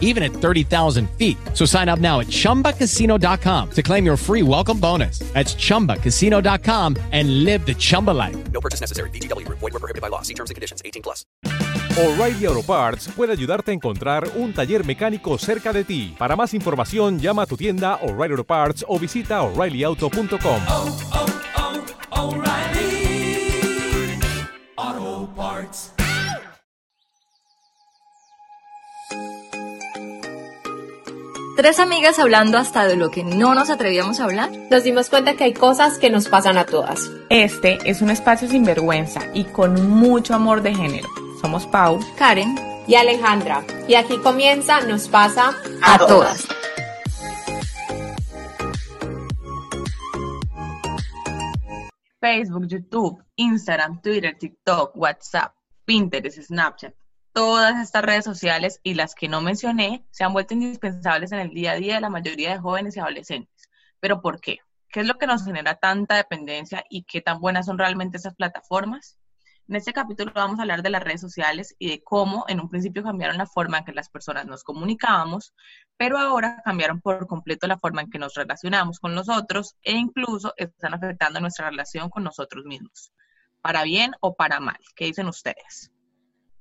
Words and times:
even 0.00 0.22
at 0.22 0.32
30,000 0.32 1.10
feet. 1.18 1.36
So 1.52 1.66
sign 1.66 1.90
up 1.90 1.98
now 1.98 2.20
at 2.20 2.28
chumbacasino.com 2.28 3.70
to 3.72 3.82
claim 3.82 4.06
your 4.06 4.16
free 4.16 4.42
welcome 4.42 4.78
bonus. 4.80 5.18
That's 5.34 5.54
chumbacasino.com 5.56 6.96
and 7.12 7.44
live 7.44 7.66
the 7.66 7.74
Chumba 7.74 8.12
life. 8.12 8.36
No 8.52 8.60
purchase 8.60 8.80
necessary. 8.80 9.10
BGW. 9.10 9.46
Void 9.48 9.60
were 9.60 9.80
prohibited 9.80 10.00
by 10.00 10.08
law. 10.08 10.22
See 10.22 10.34
terms 10.34 10.50
and 10.50 10.54
conditions. 10.54 10.80
18 10.84 11.02
plus. 11.02 11.26
O'Reilly 11.96 12.44
Auto 12.46 12.62
Parts 12.62 13.08
puede 13.14 13.30
ayudarte 13.30 13.70
a 13.70 13.74
encontrar 13.74 14.28
un 14.34 14.52
taller 14.52 14.84
mecánico 14.84 15.38
cerca 15.38 15.72
de 15.72 15.84
ti. 15.84 16.14
Para 16.18 16.34
más 16.34 16.52
información, 16.52 17.20
llama 17.20 17.42
a 17.42 17.46
tu 17.46 17.56
tienda 17.56 18.00
O'Reilly 18.02 18.32
Auto 18.32 18.44
Parts 18.44 18.84
o 18.88 18.98
visita 18.98 19.42
oreillyauto.com. 19.42 20.60
Tres 31.56 31.78
amigas 31.78 32.18
hablando 32.18 32.58
hasta 32.58 32.84
de 32.84 32.96
lo 32.96 33.12
que 33.12 33.22
no 33.22 33.54
nos 33.54 33.70
atrevíamos 33.70 34.18
a 34.18 34.24
hablar. 34.24 34.50
Nos 34.72 34.82
dimos 34.82 35.08
cuenta 35.08 35.36
que 35.36 35.44
hay 35.44 35.54
cosas 35.54 35.98
que 35.98 36.10
nos 36.10 36.26
pasan 36.26 36.58
a 36.58 36.66
todas. 36.66 37.08
Este 37.28 37.78
es 37.88 38.02
un 38.02 38.10
espacio 38.10 38.48
sin 38.48 38.64
vergüenza 38.64 39.20
y 39.34 39.44
con 39.44 39.88
mucho 39.88 40.34
amor 40.34 40.62
de 40.62 40.74
género. 40.74 41.08
Somos 41.40 41.64
Pau, 41.68 42.00
Karen 42.16 42.56
Y 42.88 42.96
Alejandra. 42.96 43.62
Y 43.86 43.94
aquí 43.94 44.18
comienza 44.18 44.80
Nos 44.80 45.06
pasa 45.06 45.54
a, 45.80 45.98
todas. 45.98 46.44
Facebook, 52.20 52.66
YouTube, 52.66 53.22
Instagram, 53.36 54.02
Twitter, 54.02 54.36
TikTok, 54.36 54.96
WhatsApp, 54.96 55.54
Pinterest, 55.84 56.42
Snapchat. 56.42 56.94
Todas 57.34 57.82
estas 57.82 58.04
redes 58.04 58.24
sociales 58.24 58.78
y 58.84 58.94
las 58.94 59.16
que 59.16 59.26
no 59.26 59.40
mencioné 59.40 60.06
se 60.12 60.22
han 60.22 60.32
vuelto 60.32 60.54
indispensables 60.54 61.32
en 61.32 61.40
el 61.40 61.50
día 61.50 61.72
a 61.72 61.74
día 61.74 61.96
de 61.96 62.00
la 62.00 62.08
mayoría 62.08 62.52
de 62.52 62.60
jóvenes 62.60 62.96
y 62.96 63.00
adolescentes. 63.00 63.68
¿Pero 63.98 64.22
por 64.22 64.40
qué? 64.40 64.60
¿Qué 64.88 65.00
es 65.00 65.06
lo 65.08 65.18
que 65.18 65.26
nos 65.26 65.44
genera 65.44 65.74
tanta 65.74 66.14
dependencia 66.14 66.84
y 66.88 67.02
qué 67.02 67.20
tan 67.20 67.40
buenas 67.40 67.66
son 67.66 67.76
realmente 67.76 68.18
esas 68.18 68.36
plataformas? 68.36 69.18
En 69.66 69.74
este 69.74 69.92
capítulo 69.92 70.30
vamos 70.32 70.60
a 70.60 70.62
hablar 70.62 70.82
de 70.82 70.90
las 70.90 71.02
redes 71.02 71.22
sociales 71.22 71.74
y 71.80 71.88
de 71.88 72.04
cómo 72.04 72.44
en 72.46 72.60
un 72.60 72.68
principio 72.68 73.02
cambiaron 73.02 73.36
la 73.36 73.46
forma 73.46 73.78
en 73.78 73.84
que 73.84 73.92
las 73.92 74.10
personas 74.10 74.46
nos 74.46 74.62
comunicábamos, 74.62 75.54
pero 75.96 76.18
ahora 76.18 76.62
cambiaron 76.64 77.00
por 77.00 77.26
completo 77.26 77.66
la 77.66 77.80
forma 77.80 78.02
en 78.02 78.10
que 78.10 78.20
nos 78.20 78.34
relacionamos 78.34 79.00
con 79.00 79.16
los 79.16 79.28
otros 79.28 79.74
e 79.82 79.94
incluso 79.94 80.54
están 80.56 80.94
afectando 80.94 81.40
nuestra 81.40 81.68
relación 81.68 82.10
con 82.10 82.22
nosotros 82.22 82.64
mismos, 82.64 83.12
para 83.60 83.82
bien 83.82 84.12
o 84.20 84.36
para 84.36 84.60
mal. 84.60 84.78
¿Qué 84.94 85.06
dicen 85.06 85.26
ustedes? 85.26 85.90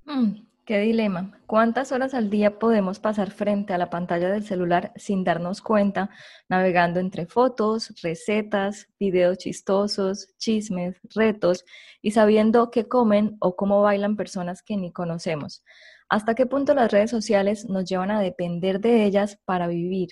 Mm, 0.05 0.52
qué 0.65 0.79
dilema. 0.79 1.39
¿Cuántas 1.45 1.91
horas 1.91 2.13
al 2.13 2.29
día 2.29 2.57
podemos 2.57 2.99
pasar 2.99 3.31
frente 3.31 3.73
a 3.73 3.77
la 3.77 3.89
pantalla 3.89 4.29
del 4.29 4.45
celular 4.45 4.93
sin 4.95 5.23
darnos 5.23 5.61
cuenta, 5.61 6.09
navegando 6.49 6.99
entre 6.99 7.25
fotos, 7.25 7.93
recetas, 8.01 8.87
videos 8.99 9.37
chistosos, 9.37 10.33
chismes, 10.37 10.95
retos 11.13 11.65
y 12.01 12.11
sabiendo 12.11 12.71
qué 12.71 12.87
comen 12.87 13.37
o 13.39 13.55
cómo 13.55 13.81
bailan 13.81 14.15
personas 14.15 14.63
que 14.63 14.77
ni 14.77 14.91
conocemos? 14.91 15.63
¿Hasta 16.09 16.35
qué 16.35 16.45
punto 16.45 16.73
las 16.73 16.91
redes 16.91 17.11
sociales 17.11 17.65
nos 17.69 17.85
llevan 17.85 18.11
a 18.11 18.21
depender 18.21 18.79
de 18.79 19.03
ellas 19.05 19.39
para 19.45 19.67
vivir? 19.67 20.09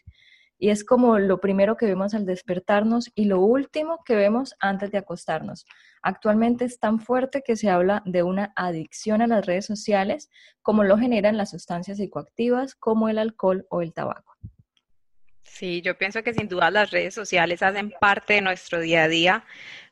Y 0.63 0.69
es 0.69 0.83
como 0.83 1.17
lo 1.17 1.39
primero 1.39 1.75
que 1.75 1.87
vemos 1.87 2.13
al 2.13 2.27
despertarnos 2.27 3.11
y 3.15 3.25
lo 3.25 3.39
último 3.39 4.03
que 4.05 4.15
vemos 4.15 4.53
antes 4.59 4.91
de 4.91 4.99
acostarnos. 4.99 5.65
Actualmente 6.03 6.65
es 6.65 6.77
tan 6.77 6.99
fuerte 6.99 7.41
que 7.43 7.55
se 7.55 7.71
habla 7.71 8.03
de 8.05 8.21
una 8.21 8.53
adicción 8.55 9.23
a 9.23 9.27
las 9.27 9.43
redes 9.47 9.65
sociales 9.65 10.29
como 10.61 10.83
lo 10.83 10.99
generan 10.99 11.35
las 11.35 11.49
sustancias 11.49 11.97
psicoactivas 11.97 12.75
como 12.75 13.09
el 13.09 13.17
alcohol 13.17 13.65
o 13.71 13.81
el 13.81 13.91
tabaco. 13.91 14.37
Sí, 15.41 15.81
yo 15.81 15.97
pienso 15.97 16.21
que 16.21 16.35
sin 16.35 16.47
duda 16.47 16.69
las 16.69 16.91
redes 16.91 17.15
sociales 17.15 17.63
hacen 17.63 17.91
parte 17.99 18.35
de 18.35 18.41
nuestro 18.41 18.79
día 18.79 19.05
a 19.05 19.07
día. 19.07 19.45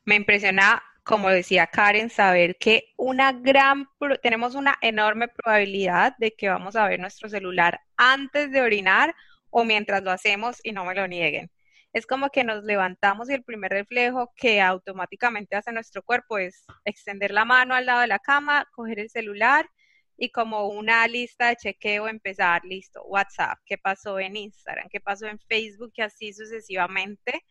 Me 0.04 0.14
impresiona, 0.14 0.84
como 1.02 1.30
decía 1.30 1.66
Karen, 1.66 2.10
saber 2.10 2.58
que 2.58 2.92
una 2.96 3.32
gran, 3.32 3.88
tenemos 4.22 4.54
una 4.54 4.78
enorme 4.82 5.26
probabilidad 5.26 6.14
de 6.18 6.30
que 6.30 6.48
vamos 6.48 6.76
a 6.76 6.86
ver 6.86 7.00
nuestro 7.00 7.28
celular 7.28 7.80
antes 7.96 8.52
de 8.52 8.62
orinar 8.62 9.16
o 9.50 9.64
mientras 9.64 10.02
lo 10.02 10.10
hacemos 10.10 10.58
y 10.62 10.72
no 10.72 10.84
me 10.84 10.94
lo 10.94 11.06
nieguen. 11.08 11.50
Es 11.92 12.06
como 12.06 12.30
que 12.30 12.44
nos 12.44 12.62
levantamos 12.64 13.28
y 13.28 13.34
el 13.34 13.42
primer 13.42 13.72
reflejo 13.72 14.32
que 14.36 14.60
automáticamente 14.60 15.56
hace 15.56 15.72
nuestro 15.72 16.02
cuerpo 16.02 16.38
es 16.38 16.64
extender 16.84 17.32
la 17.32 17.44
mano 17.44 17.74
al 17.74 17.86
lado 17.86 18.00
de 18.00 18.06
la 18.06 18.20
cama, 18.20 18.66
coger 18.72 19.00
el 19.00 19.10
celular 19.10 19.68
y 20.16 20.30
como 20.30 20.68
una 20.68 21.08
lista 21.08 21.48
de 21.48 21.56
chequeo 21.56 22.06
empezar, 22.06 22.62
listo, 22.64 23.02
WhatsApp, 23.04 23.58
qué 23.64 23.78
pasó 23.78 24.20
en 24.20 24.36
Instagram, 24.36 24.88
qué 24.90 25.00
pasó 25.00 25.26
en 25.26 25.38
Facebook 25.40 25.92
y 25.96 26.02
así 26.02 26.32
sucesivamente. 26.32 27.42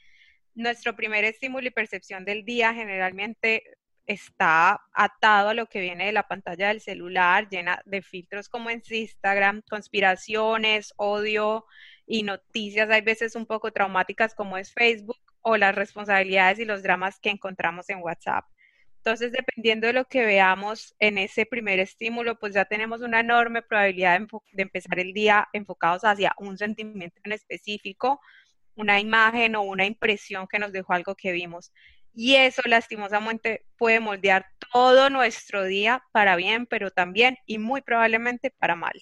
Nuestro 0.55 0.95
primer 0.95 1.25
estímulo 1.25 1.67
y 1.67 1.71
percepción 1.71 2.25
del 2.25 2.45
día 2.45 2.73
generalmente 2.73 3.63
está 4.09 4.81
atado 4.91 5.49
a 5.49 5.53
lo 5.53 5.67
que 5.67 5.81
viene 5.81 6.07
de 6.07 6.11
la 6.11 6.27
pantalla 6.27 6.69
del 6.69 6.81
celular, 6.81 7.47
llena 7.47 7.79
de 7.85 8.01
filtros 8.01 8.49
como 8.49 8.71
en 8.71 8.81
Instagram, 8.89 9.61
conspiraciones, 9.69 10.93
odio 10.97 11.65
y 12.07 12.23
noticias, 12.23 12.89
hay 12.89 13.01
veces 13.01 13.35
un 13.35 13.45
poco 13.45 13.71
traumáticas 13.71 14.33
como 14.33 14.57
es 14.57 14.73
Facebook 14.73 15.19
o 15.41 15.57
las 15.57 15.75
responsabilidades 15.75 16.57
y 16.57 16.65
los 16.65 16.81
dramas 16.81 17.19
que 17.19 17.29
encontramos 17.29 17.87
en 17.89 18.01
WhatsApp. 18.01 18.45
Entonces, 18.97 19.31
dependiendo 19.31 19.85
de 19.85 19.93
lo 19.93 20.05
que 20.05 20.25
veamos 20.25 20.95
en 20.97 21.19
ese 21.19 21.45
primer 21.45 21.79
estímulo, 21.79 22.39
pues 22.39 22.55
ya 22.55 22.65
tenemos 22.65 23.01
una 23.01 23.19
enorme 23.19 23.61
probabilidad 23.61 24.19
de, 24.51 24.63
empezar 24.63 24.97
el 24.99 25.13
día 25.13 25.47
enfocados 25.53 26.03
hacia 26.03 26.33
un 26.39 26.57
sentimiento 26.57 27.21
en 27.23 27.33
específico, 27.33 28.19
una 28.75 28.99
imagen 28.99 29.55
o 29.55 29.61
una 29.61 29.85
impresión 29.85 30.47
que 30.47 30.57
nos 30.57 30.71
dejó 30.71 30.93
algo 30.93 31.15
que 31.15 31.31
vimos. 31.31 31.71
Y 32.13 32.35
eso 32.35 32.61
lastimosamente 32.65 33.65
puede 33.77 33.99
moldear 33.99 34.45
todo 34.71 35.09
nuestro 35.09 35.63
día 35.65 36.03
para 36.11 36.35
bien, 36.35 36.65
pero 36.67 36.91
también 36.91 37.37
y 37.45 37.57
muy 37.57 37.81
probablemente 37.81 38.51
para 38.59 38.75
mal. 38.75 38.93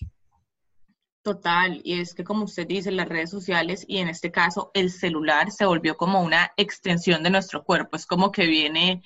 Total, 1.24 1.82
y 1.84 2.00
es 2.00 2.14
que 2.14 2.24
como 2.24 2.46
usted 2.46 2.66
dice, 2.66 2.90
las 2.90 3.10
redes 3.10 3.30
sociales 3.30 3.84
y 3.86 3.98
en 3.98 4.08
este 4.08 4.32
caso 4.32 4.72
el 4.74 4.90
celular 4.90 5.52
se 5.52 5.66
volvió 5.66 5.98
como 5.98 6.22
una 6.24 6.52
extensión 6.56 7.22
de 7.22 7.30
nuestro 7.30 7.66
cuerpo. 7.66 7.98
Es 7.98 8.06
como 8.06 8.32
que 8.32 8.46
viene 8.48 9.02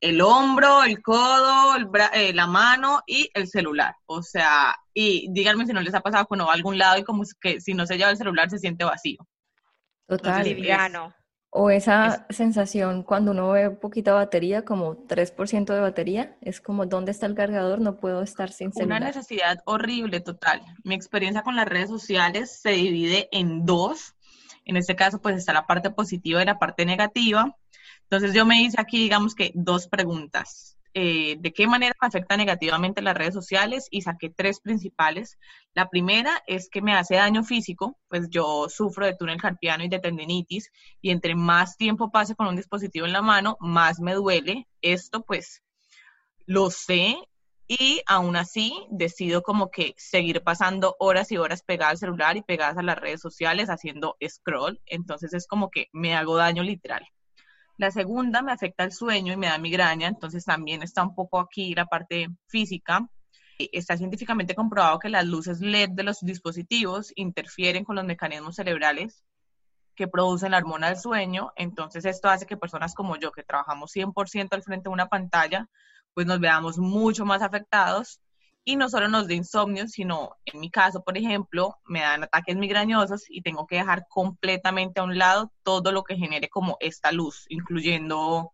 el 0.00 0.22
hombro, 0.22 0.84
el 0.84 1.02
codo, 1.02 1.76
el 1.76 1.86
bra- 1.86 2.10
eh, 2.14 2.32
la 2.32 2.46
mano 2.46 3.02
y 3.06 3.28
el 3.34 3.46
celular. 3.46 3.94
O 4.06 4.22
sea, 4.22 4.74
y 4.94 5.28
díganme 5.32 5.66
si 5.66 5.74
no 5.74 5.82
les 5.82 5.94
ha 5.94 6.00
pasado 6.00 6.24
cuando 6.26 6.46
va 6.46 6.52
a 6.52 6.54
algún 6.54 6.78
lado 6.78 6.96
y 6.98 7.04
como 7.04 7.24
es 7.24 7.34
que 7.34 7.60
si 7.60 7.74
no 7.74 7.84
se 7.86 7.98
lleva 7.98 8.10
el 8.10 8.16
celular 8.16 8.48
se 8.48 8.58
siente 8.58 8.84
vacío. 8.84 9.18
Total. 10.06 10.46
Entonces, 10.46 10.56
Liviano. 10.56 11.14
O 11.50 11.70
esa 11.70 12.26
sensación 12.30 13.02
cuando 13.02 13.30
uno 13.30 13.50
ve 13.50 13.70
poquita 13.70 14.12
batería, 14.12 14.64
como 14.64 14.96
3% 15.06 15.72
de 15.72 15.80
batería, 15.80 16.36
es 16.42 16.60
como, 16.60 16.86
¿dónde 16.86 17.12
está 17.12 17.26
el 17.26 17.34
cargador? 17.34 17.80
No 17.80 17.98
puedo 17.98 18.22
estar 18.22 18.52
sin 18.52 18.72
Una 18.74 18.98
celular. 18.98 19.02
necesidad 19.06 19.58
horrible, 19.64 20.20
total. 20.20 20.60
Mi 20.84 20.94
experiencia 20.94 21.42
con 21.42 21.56
las 21.56 21.66
redes 21.66 21.88
sociales 21.88 22.60
se 22.60 22.70
divide 22.70 23.28
en 23.32 23.64
dos. 23.64 24.14
En 24.64 24.76
este 24.76 24.96
caso, 24.96 25.20
pues 25.22 25.36
está 25.36 25.52
la 25.52 25.66
parte 25.66 25.90
positiva 25.90 26.42
y 26.42 26.46
la 26.46 26.58
parte 26.58 26.84
negativa. 26.84 27.56
Entonces 28.02 28.34
yo 28.34 28.44
me 28.44 28.60
hice 28.62 28.80
aquí, 28.80 28.98
digamos 28.98 29.34
que 29.34 29.52
dos 29.54 29.88
preguntas. 29.88 30.75
Eh, 30.98 31.36
¿de 31.40 31.52
qué 31.52 31.66
manera 31.66 31.94
me 32.00 32.08
afecta 32.08 32.38
negativamente 32.38 33.02
las 33.02 33.14
redes 33.14 33.34
sociales? 33.34 33.86
Y 33.90 34.00
saqué 34.00 34.30
tres 34.30 34.60
principales. 34.60 35.38
La 35.74 35.90
primera 35.90 36.42
es 36.46 36.70
que 36.70 36.80
me 36.80 36.94
hace 36.94 37.16
daño 37.16 37.44
físico, 37.44 37.98
pues 38.08 38.30
yo 38.30 38.70
sufro 38.70 39.04
de 39.04 39.14
túnel 39.14 39.38
carpiano 39.38 39.84
y 39.84 39.90
de 39.90 39.98
tendinitis, 39.98 40.70
y 41.02 41.10
entre 41.10 41.34
más 41.34 41.76
tiempo 41.76 42.10
pase 42.10 42.34
con 42.34 42.46
un 42.46 42.56
dispositivo 42.56 43.04
en 43.04 43.12
la 43.12 43.20
mano, 43.20 43.58
más 43.60 44.00
me 44.00 44.14
duele. 44.14 44.66
Esto 44.80 45.22
pues 45.22 45.62
lo 46.46 46.70
sé 46.70 47.18
y 47.68 48.00
aún 48.06 48.34
así 48.36 48.86
decido 48.90 49.42
como 49.42 49.70
que 49.70 49.94
seguir 49.98 50.42
pasando 50.42 50.96
horas 50.98 51.30
y 51.30 51.36
horas 51.36 51.62
pegadas 51.62 51.92
al 51.92 51.98
celular 51.98 52.36
y 52.38 52.42
pegadas 52.42 52.78
a 52.78 52.82
las 52.82 52.98
redes 52.98 53.20
sociales 53.20 53.68
haciendo 53.68 54.16
scroll. 54.26 54.80
Entonces 54.86 55.34
es 55.34 55.46
como 55.46 55.70
que 55.70 55.88
me 55.92 56.14
hago 56.14 56.36
daño 56.38 56.62
literal. 56.62 57.06
La 57.78 57.90
segunda 57.90 58.40
me 58.42 58.52
afecta 58.52 58.84
el 58.84 58.92
sueño 58.92 59.32
y 59.32 59.36
me 59.36 59.48
da 59.48 59.58
migraña, 59.58 60.08
entonces 60.08 60.44
también 60.44 60.82
está 60.82 61.02
un 61.02 61.14
poco 61.14 61.38
aquí 61.38 61.74
la 61.74 61.86
parte 61.86 62.28
física. 62.46 63.06
Está 63.58 63.96
científicamente 63.96 64.54
comprobado 64.54 64.98
que 64.98 65.08
las 65.08 65.26
luces 65.26 65.60
LED 65.60 65.90
de 65.90 66.02
los 66.02 66.20
dispositivos 66.20 67.12
interfieren 67.16 67.84
con 67.84 67.96
los 67.96 68.04
mecanismos 68.04 68.56
cerebrales 68.56 69.24
que 69.94 70.08
producen 70.08 70.52
la 70.52 70.58
hormona 70.58 70.88
del 70.88 70.98
sueño, 70.98 71.52
entonces 71.56 72.04
esto 72.04 72.28
hace 72.28 72.46
que 72.46 72.58
personas 72.58 72.94
como 72.94 73.16
yo, 73.16 73.32
que 73.32 73.42
trabajamos 73.42 73.90
100% 73.94 74.48
al 74.52 74.62
frente 74.62 74.90
de 74.90 74.92
una 74.92 75.08
pantalla, 75.08 75.68
pues 76.12 76.26
nos 76.26 76.38
veamos 76.38 76.78
mucho 76.78 77.24
más 77.24 77.40
afectados 77.42 78.20
y 78.66 78.74
no 78.74 78.88
solo 78.88 79.08
nos 79.08 79.28
da 79.28 79.34
insomnio, 79.34 79.86
sino 79.86 80.36
en 80.44 80.58
mi 80.58 80.70
caso, 80.70 81.04
por 81.04 81.16
ejemplo, 81.16 81.78
me 81.84 82.00
dan 82.00 82.24
ataques 82.24 82.56
migrañosos 82.56 83.24
y 83.28 83.40
tengo 83.40 83.64
que 83.64 83.76
dejar 83.76 84.06
completamente 84.08 84.98
a 84.98 85.04
un 85.04 85.16
lado 85.16 85.52
todo 85.62 85.92
lo 85.92 86.02
que 86.02 86.16
genere 86.16 86.48
como 86.48 86.76
esta 86.80 87.12
luz, 87.12 87.46
incluyendo 87.48 88.50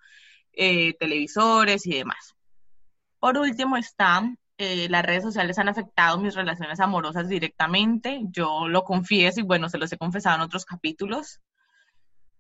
eh, 0.53 0.93
televisores 0.99 1.87
y 1.87 1.95
demás. 1.95 2.37
Por 3.21 3.39
último 3.39 3.79
están 3.79 4.39
eh, 4.59 4.87
las 4.91 5.03
redes 5.03 5.23
sociales 5.23 5.59
han 5.59 5.71
afectado 5.71 6.19
mis 6.19 6.35
relaciones 6.35 6.79
amorosas 6.79 7.27
directamente. 7.27 8.21
Yo 8.25 8.69
lo 8.69 8.85
confieso 8.85 9.41
y 9.41 9.45
bueno, 9.45 9.71
se 9.71 9.79
los 9.79 9.91
he 9.93 9.97
confesado 9.97 10.37
en 10.37 10.43
otros 10.43 10.67
capítulos 10.67 11.41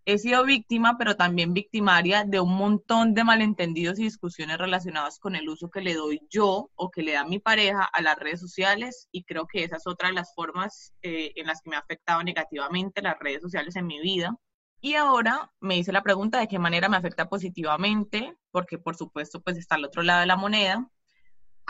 he 0.05 0.19
sido 0.19 0.45
víctima, 0.45 0.97
pero 0.99 1.17
también 1.17 1.55
victimaria 1.55 2.25
de 2.25 2.41
un 2.41 2.55
montón 2.57 3.15
de 3.15 3.25
malentendidos 3.25 3.99
y 3.99 4.05
discusiones 4.05 4.59
relacionadas 4.59 5.19
con 5.19 5.37
el 5.37 5.49
uso 5.49 5.71
que 5.71 5.81
le 5.81 5.95
doy 5.95 6.21
yo 6.29 6.71
o 6.75 6.91
que 6.91 7.03
le 7.03 7.13
da 7.13 7.25
mi 7.25 7.39
pareja 7.39 7.85
a 7.85 8.03
las 8.03 8.19
redes 8.19 8.41
sociales 8.41 9.09
y 9.13 9.25
creo 9.25 9.47
que 9.47 9.65
esa 9.65 9.77
es 9.77 9.87
otra 9.87 10.09
de 10.09 10.15
las 10.15 10.35
formas 10.35 10.93
eh, 11.03 11.33
en 11.37 11.47
las 11.47 11.61
que 11.63 11.71
me 11.71 11.77
ha 11.77 11.81
afectado 11.81 12.23
negativamente 12.23 13.03
las 13.03 13.19
redes 13.19 13.43
sociales 13.43 13.77
en 13.77 13.87
mi 13.87 14.01
vida. 14.01 14.37
Y 14.81 14.95
ahora 14.95 15.53
me 15.61 15.79
hice 15.79 15.93
la 15.93 16.03
pregunta 16.03 16.41
de 16.41 16.49
qué 16.49 16.59
manera 16.59 16.89
me 16.89 16.97
afecta 16.97 17.29
positivamente, 17.29 18.37
porque 18.51 18.79
por 18.79 18.97
supuesto 18.97 19.41
pues 19.41 19.57
está 19.57 19.77
al 19.77 19.85
otro 19.85 20.03
lado 20.03 20.21
de 20.21 20.27
la 20.27 20.37
moneda. 20.37 20.91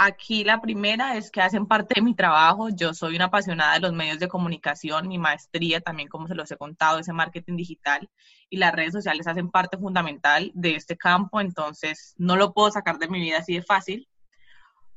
Aquí 0.05 0.43
la 0.43 0.61
primera 0.61 1.17
es 1.17 1.31
que 1.31 1.41
hacen 1.41 1.65
parte 1.65 1.95
de 1.95 2.03
mi 2.03 2.13
trabajo. 2.17 2.69
Yo 2.71 2.93
soy 2.93 3.15
una 3.15 3.27
apasionada 3.27 3.75
de 3.75 3.79
los 3.79 3.93
medios 3.93 4.19
de 4.19 4.27
comunicación, 4.27 5.07
mi 5.07 5.17
maestría 5.17 5.81
también, 5.81 6.09
como 6.09 6.27
se 6.27 6.35
los 6.35 6.51
he 6.51 6.57
contado, 6.57 6.99
ese 6.99 7.13
marketing 7.13 7.55
digital 7.55 8.11
y 8.51 8.57
las 8.57 8.73
redes 8.73 8.95
sociales 8.95 9.29
hacen 9.29 9.49
parte 9.49 9.79
fundamental 9.79 10.51
de 10.55 10.75
este 10.75 10.97
campo, 10.97 11.41
entonces 11.41 12.15
no 12.19 12.35
lo 12.35 12.53
puedo 12.53 12.73
sacar 12.73 12.99
de 12.99 13.07
mi 13.07 13.21
vida 13.21 13.39
así 13.39 13.55
de 13.55 13.63
fácil. 13.63 14.09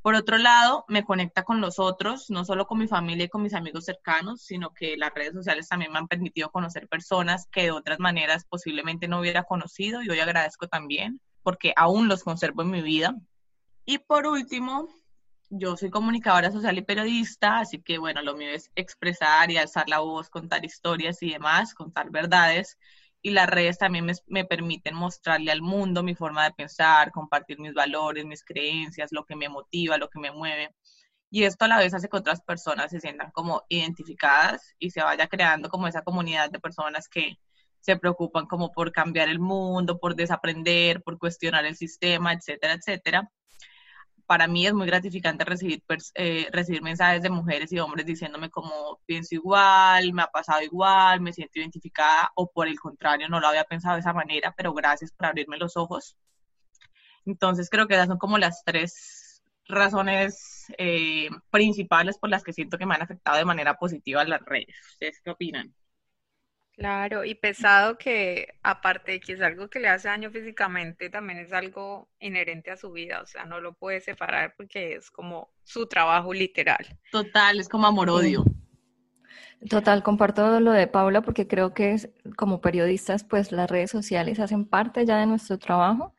Por 0.02 0.16
otro 0.16 0.40
lado, 0.40 0.86
me 0.88 1.06
conecta 1.06 1.44
con 1.44 1.62
los 1.62 1.78
otros, 1.78 2.32
no 2.32 2.44
solo 2.44 2.66
con 2.66 2.80
mi 2.80 2.88
familia 2.88 3.26
y 3.26 3.30
con 3.30 3.44
mis 3.44 3.54
amigos 3.54 3.86
cercanos, 3.86 4.42
sino 4.42 4.72
que 4.74 4.98
las 4.98 5.14
redes 5.14 5.34
sociales 5.34 5.68
también 5.68 5.92
me 5.92 6.00
han 6.00 6.08
permitido 6.08 6.50
conocer 6.50 6.88
personas 6.88 7.48
que 7.52 7.66
de 7.66 7.72
otras 7.72 8.00
maneras 8.00 8.46
posiblemente 8.50 9.08
no 9.08 9.20
hubiera 9.20 9.44
conocido 9.44 10.02
y 10.02 10.10
hoy 10.10 10.20
agradezco 10.20 10.68
también 10.68 11.22
porque 11.44 11.74
aún 11.76 12.08
los 12.08 12.24
conservo 12.24 12.64
en 12.64 12.72
mi 12.72 12.82
vida. 12.82 13.16
Y 13.86 14.00
por 14.00 14.26
último, 14.26 14.90
yo 15.50 15.78
soy 15.78 15.92
comunicadora 15.92 16.52
social 16.52 16.78
y 16.78 16.82
periodista, 16.82 17.60
así 17.60 17.82
que 17.82 18.00
bueno, 18.00 18.24
lo 18.24 18.36
mío 18.36 18.50
es 18.50 18.72
expresar 18.76 19.52
y 19.52 19.58
alzar 19.58 19.88
la 19.90 20.00
voz, 20.00 20.30
contar 20.30 20.66
historias 20.66 21.22
y 21.22 21.32
demás, 21.32 21.76
contar 21.76 22.10
verdades. 22.10 22.78
Y 23.22 23.32
las 23.32 23.48
redes 23.48 23.78
también 23.78 24.08
me, 24.28 24.46
permiten 24.46 24.96
mostrarle 24.96 25.52
al 25.52 25.62
mundo 25.62 26.04
mi 26.04 26.16
forma 26.16 26.46
de 26.46 26.52
pensar, 26.54 27.12
compartir 27.12 27.60
mis 27.60 27.74
valores, 27.74 28.26
mis 28.26 28.44
creencias, 28.44 29.12
lo 29.12 29.26
que 29.26 29.36
me 29.36 29.50
motiva, 29.50 29.98
lo 29.98 30.10
que 30.10 30.20
me 30.20 30.32
mueve. 30.32 30.74
Y 31.30 31.44
esto 31.44 31.66
a 31.66 31.68
la 31.68 31.78
vez 31.80 31.94
hace 31.94 32.10
que 32.10 32.18
otras 32.18 32.42
personas 32.42 32.92
se 32.92 33.00
sientan 33.00 33.32
como 33.32 33.64
identificadas 33.70 34.76
y 34.80 34.92
se 34.92 35.04
vaya 35.04 35.28
creando 35.28 35.70
como 35.70 35.88
esa 35.88 36.04
comunidad 36.04 36.50
de 36.52 36.60
personas 36.60 37.08
que 37.10 37.38
se 37.82 37.98
preocupan 37.98 38.48
como 38.48 38.72
por 38.72 38.92
cambiar 38.92 39.30
el 39.30 39.40
mundo, 39.40 40.00
por 40.00 40.16
desaprender, 40.16 41.04
por 41.04 41.20
cuestionar 41.20 41.66
el 41.66 41.76
sistema, 41.76 42.34
etcétera, 42.34 42.74
etcétera 42.74 43.32
para 44.26 44.48
mí 44.48 44.66
es 44.66 44.74
muy 44.74 44.88
gratificante 44.88 45.46
recibir, 45.46 45.84
eh, 46.16 46.48
recibir 46.52 46.82
mensajes 46.82 47.22
de 47.22 47.30
mujeres 47.30 47.72
y 47.72 47.80
hombres 47.80 48.06
diciéndome 48.06 48.50
como 48.50 49.00
pienso 49.06 49.36
igual, 49.36 50.14
me 50.14 50.24
ha 50.24 50.28
pasado 50.28 50.62
igual, 50.62 51.22
me 51.22 51.34
siento 51.34 51.60
identificada 51.60 52.32
o 52.36 52.52
por 52.52 52.68
el 52.68 52.80
contrario, 52.80 53.30
no 53.30 53.40
lo 53.40 53.48
había 53.48 53.64
pensado 53.64 53.96
de 53.96 54.02
esa 54.02 54.14
manera, 54.14 54.54
pero 54.56 54.74
gracias 54.74 55.12
por 55.12 55.28
abrirme 55.28 55.58
los 55.58 55.78
ojos. 55.78 56.18
Entonces 57.26 57.70
creo 57.70 57.88
que 57.88 57.96
esas 57.96 58.08
son 58.08 58.18
como 58.18 58.38
las 58.38 58.64
tres 58.64 59.44
razones 59.68 60.66
eh, 60.78 61.30
principales 61.50 62.18
por 62.18 62.30
las 62.30 62.44
que 62.44 62.54
siento 62.54 62.78
que 62.78 62.86
me 62.86 62.96
han 62.96 63.02
afectado 63.02 63.38
de 63.38 63.46
manera 63.46 63.76
positiva 63.76 64.24
las 64.24 64.42
redes. 64.42 64.76
¿Ustedes 64.92 65.22
qué 65.24 65.32
opinan? 65.32 65.74
Claro, 66.78 67.24
y 67.24 67.36
pesado 67.36 67.98
que 67.98 68.56
aparte 68.62 69.14
de 69.14 69.20
que 69.22 69.34
es 69.34 69.42
algo 69.42 69.70
que 69.70 69.80
le 69.80 69.88
hace 69.88 70.10
daño 70.10 70.30
físicamente, 70.30 71.10
también 71.10 71.40
es 71.40 71.54
algo 71.54 72.10
inherente 72.20 72.70
a 72.70 72.78
su 72.78 72.92
vida, 72.92 73.22
o 73.22 73.26
sea, 73.26 73.46
no 73.46 73.62
lo 73.62 73.74
puede 73.74 74.02
separar 74.02 74.56
porque 74.58 74.96
es 74.96 75.10
como 75.10 75.50
su 75.64 75.88
trabajo 75.88 76.34
literal. 76.34 76.86
Total, 77.12 77.60
es 77.60 77.70
como 77.70 77.88
amor-odio. 77.88 78.44
Total, 79.70 80.04
comparto 80.04 80.60
lo 80.60 80.72
de 80.72 80.88
Paula 80.88 81.22
porque 81.22 81.48
creo 81.48 81.74
que 81.74 81.94
es, 81.94 82.10
como 82.36 82.60
periodistas, 82.60 83.24
pues 83.24 83.54
las 83.54 83.70
redes 83.72 83.90
sociales 83.90 84.40
hacen 84.40 84.66
parte 84.66 85.06
ya 85.06 85.18
de 85.18 85.28
nuestro 85.28 85.58
trabajo, 85.58 86.14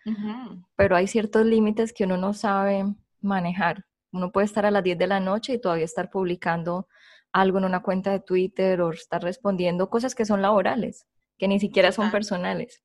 pero 0.75 0.97
hay 0.97 1.07
ciertos 1.07 1.45
límites 1.45 1.93
que 1.93 2.05
uno 2.05 2.17
no 2.17 2.33
sabe 2.33 2.85
manejar. 3.21 3.85
Uno 4.11 4.33
puede 4.33 4.47
estar 4.47 4.65
a 4.65 4.71
las 4.71 4.83
10 4.83 4.97
de 4.97 5.07
la 5.07 5.21
noche 5.21 5.53
y 5.53 5.61
todavía 5.61 5.85
estar 5.85 6.11
publicando 6.11 6.89
algo 7.37 7.59
en 7.59 7.67
una 7.67 7.83
cuenta 7.83 8.11
de 8.13 8.21
Twitter 8.21 8.81
o 8.81 8.91
estar 8.91 9.23
respondiendo 9.23 9.91
cosas 9.91 10.15
que 10.15 10.25
son 10.25 10.41
laborales, 10.41 11.07
que 11.37 11.49
ni 11.49 11.61
siquiera 11.61 11.93
son 11.93 12.11
personales. 12.11 12.83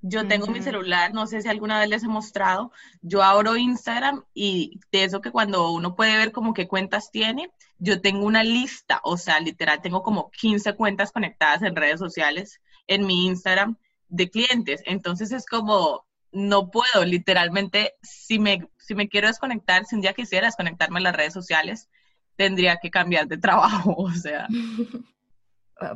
Yo 0.00 0.26
tengo 0.26 0.46
mi 0.46 0.62
celular, 0.62 1.12
no 1.12 1.26
sé 1.26 1.42
si 1.42 1.48
alguna 1.48 1.80
vez 1.80 1.88
les 1.88 2.04
he 2.04 2.08
mostrado, 2.08 2.70
yo 3.02 3.22
abro 3.22 3.56
Instagram 3.56 4.24
y 4.34 4.80
de 4.92 5.04
eso 5.04 5.20
que 5.20 5.32
cuando 5.32 5.72
uno 5.72 5.96
puede 5.96 6.16
ver 6.16 6.30
como 6.30 6.54
qué 6.54 6.68
cuentas 6.68 7.10
tiene, 7.10 7.50
yo 7.78 8.00
tengo 8.00 8.24
una 8.24 8.44
lista, 8.44 9.00
o 9.02 9.16
sea, 9.16 9.40
literal, 9.40 9.82
tengo 9.82 10.02
como 10.02 10.30
15 10.30 10.74
cuentas 10.74 11.10
conectadas 11.10 11.62
en 11.62 11.74
redes 11.74 11.98
sociales 11.98 12.60
en 12.86 13.04
mi 13.04 13.26
Instagram 13.26 13.76
de 14.08 14.30
clientes. 14.30 14.82
Entonces 14.86 15.32
es 15.32 15.44
como, 15.44 16.04
no 16.30 16.70
puedo, 16.70 17.04
literalmente, 17.04 17.94
si 18.02 18.38
me, 18.38 18.68
si 18.78 18.94
me 18.94 19.08
quiero 19.08 19.26
desconectar, 19.26 19.86
si 19.86 19.96
un 19.96 20.02
día 20.02 20.14
quisiera 20.14 20.46
desconectarme 20.46 20.98
en 20.98 21.04
las 21.04 21.16
redes 21.16 21.32
sociales, 21.32 21.88
tendría 22.36 22.76
que 22.76 22.90
cambiar 22.90 23.26
de 23.26 23.38
trabajo, 23.38 23.94
o 23.96 24.10
sea. 24.10 24.46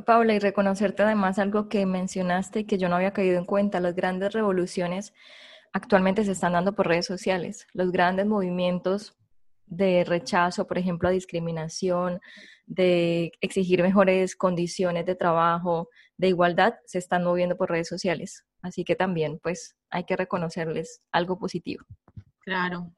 Paula, 0.05 0.33
y 0.33 0.39
reconocerte 0.39 1.03
además 1.03 1.39
algo 1.39 1.69
que 1.69 1.85
mencionaste 1.85 2.65
que 2.65 2.77
yo 2.77 2.89
no 2.89 2.95
había 2.97 3.13
caído 3.13 3.37
en 3.37 3.45
cuenta, 3.45 3.79
las 3.79 3.95
grandes 3.95 4.33
revoluciones 4.33 5.13
actualmente 5.71 6.25
se 6.25 6.31
están 6.31 6.53
dando 6.53 6.73
por 6.73 6.87
redes 6.87 7.05
sociales, 7.05 7.67
los 7.73 7.91
grandes 7.91 8.25
movimientos 8.25 9.15
de 9.65 10.03
rechazo, 10.05 10.65
por 10.67 10.77
ejemplo, 10.77 11.09
a 11.09 11.11
discriminación, 11.11 12.19
de 12.65 13.31
exigir 13.41 13.81
mejores 13.81 14.35
condiciones 14.35 15.05
de 15.05 15.15
trabajo, 15.15 15.89
de 16.17 16.29
igualdad, 16.29 16.75
se 16.85 16.97
están 16.97 17.23
moviendo 17.23 17.57
por 17.57 17.69
redes 17.69 17.87
sociales. 17.87 18.45
Así 18.61 18.83
que 18.83 18.95
también, 18.95 19.39
pues, 19.39 19.75
hay 19.89 20.03
que 20.05 20.15
reconocerles 20.15 21.01
algo 21.11 21.37
positivo. 21.37 21.85
Claro, 22.39 22.91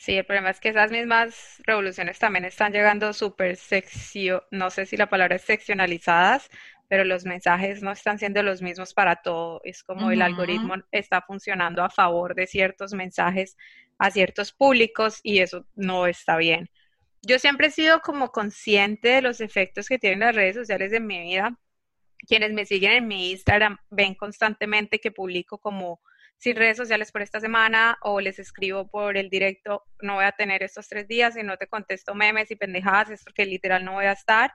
Sí, 0.00 0.16
el 0.16 0.24
problema 0.24 0.48
es 0.48 0.60
que 0.60 0.70
esas 0.70 0.90
mismas 0.90 1.62
revoluciones 1.66 2.18
también 2.18 2.46
están 2.46 2.72
llegando 2.72 3.12
súper 3.12 3.56
seccio, 3.56 4.46
no 4.50 4.70
sé 4.70 4.86
si 4.86 4.96
la 4.96 5.10
palabra 5.10 5.36
es 5.36 5.42
seccionalizadas, 5.42 6.48
pero 6.88 7.04
los 7.04 7.26
mensajes 7.26 7.82
no 7.82 7.92
están 7.92 8.18
siendo 8.18 8.42
los 8.42 8.62
mismos 8.62 8.94
para 8.94 9.16
todo. 9.16 9.60
Es 9.62 9.84
como 9.84 10.10
el 10.10 10.22
algoritmo 10.22 10.76
está 10.90 11.20
funcionando 11.20 11.84
a 11.84 11.90
favor 11.90 12.34
de 12.34 12.46
ciertos 12.46 12.94
mensajes 12.94 13.58
a 13.98 14.10
ciertos 14.10 14.52
públicos 14.52 15.20
y 15.22 15.40
eso 15.40 15.66
no 15.74 16.06
está 16.06 16.38
bien. 16.38 16.70
Yo 17.20 17.38
siempre 17.38 17.66
he 17.66 17.70
sido 17.70 18.00
como 18.00 18.30
consciente 18.30 19.08
de 19.08 19.20
los 19.20 19.42
efectos 19.42 19.86
que 19.86 19.98
tienen 19.98 20.20
las 20.20 20.34
redes 20.34 20.56
sociales 20.56 20.94
en 20.94 21.06
mi 21.06 21.20
vida. 21.20 21.58
Quienes 22.26 22.54
me 22.54 22.64
siguen 22.64 22.92
en 22.92 23.06
mi 23.06 23.32
Instagram 23.32 23.76
ven 23.90 24.14
constantemente 24.14 24.98
que 24.98 25.10
publico 25.10 25.58
como 25.58 26.00
sin 26.40 26.56
redes 26.56 26.78
sociales 26.78 27.12
por 27.12 27.20
esta 27.20 27.38
semana 27.38 27.98
o 28.00 28.18
les 28.18 28.38
escribo 28.38 28.88
por 28.88 29.18
el 29.18 29.28
directo, 29.28 29.84
no 30.00 30.14
voy 30.14 30.24
a 30.24 30.32
tener 30.32 30.62
estos 30.62 30.88
tres 30.88 31.06
días 31.06 31.36
y 31.36 31.42
no 31.42 31.58
te 31.58 31.66
contesto 31.66 32.14
memes 32.14 32.50
y 32.50 32.56
pendejadas, 32.56 33.10
es 33.10 33.22
porque 33.22 33.44
literal 33.44 33.84
no 33.84 33.92
voy 33.92 34.06
a 34.06 34.12
estar. 34.12 34.50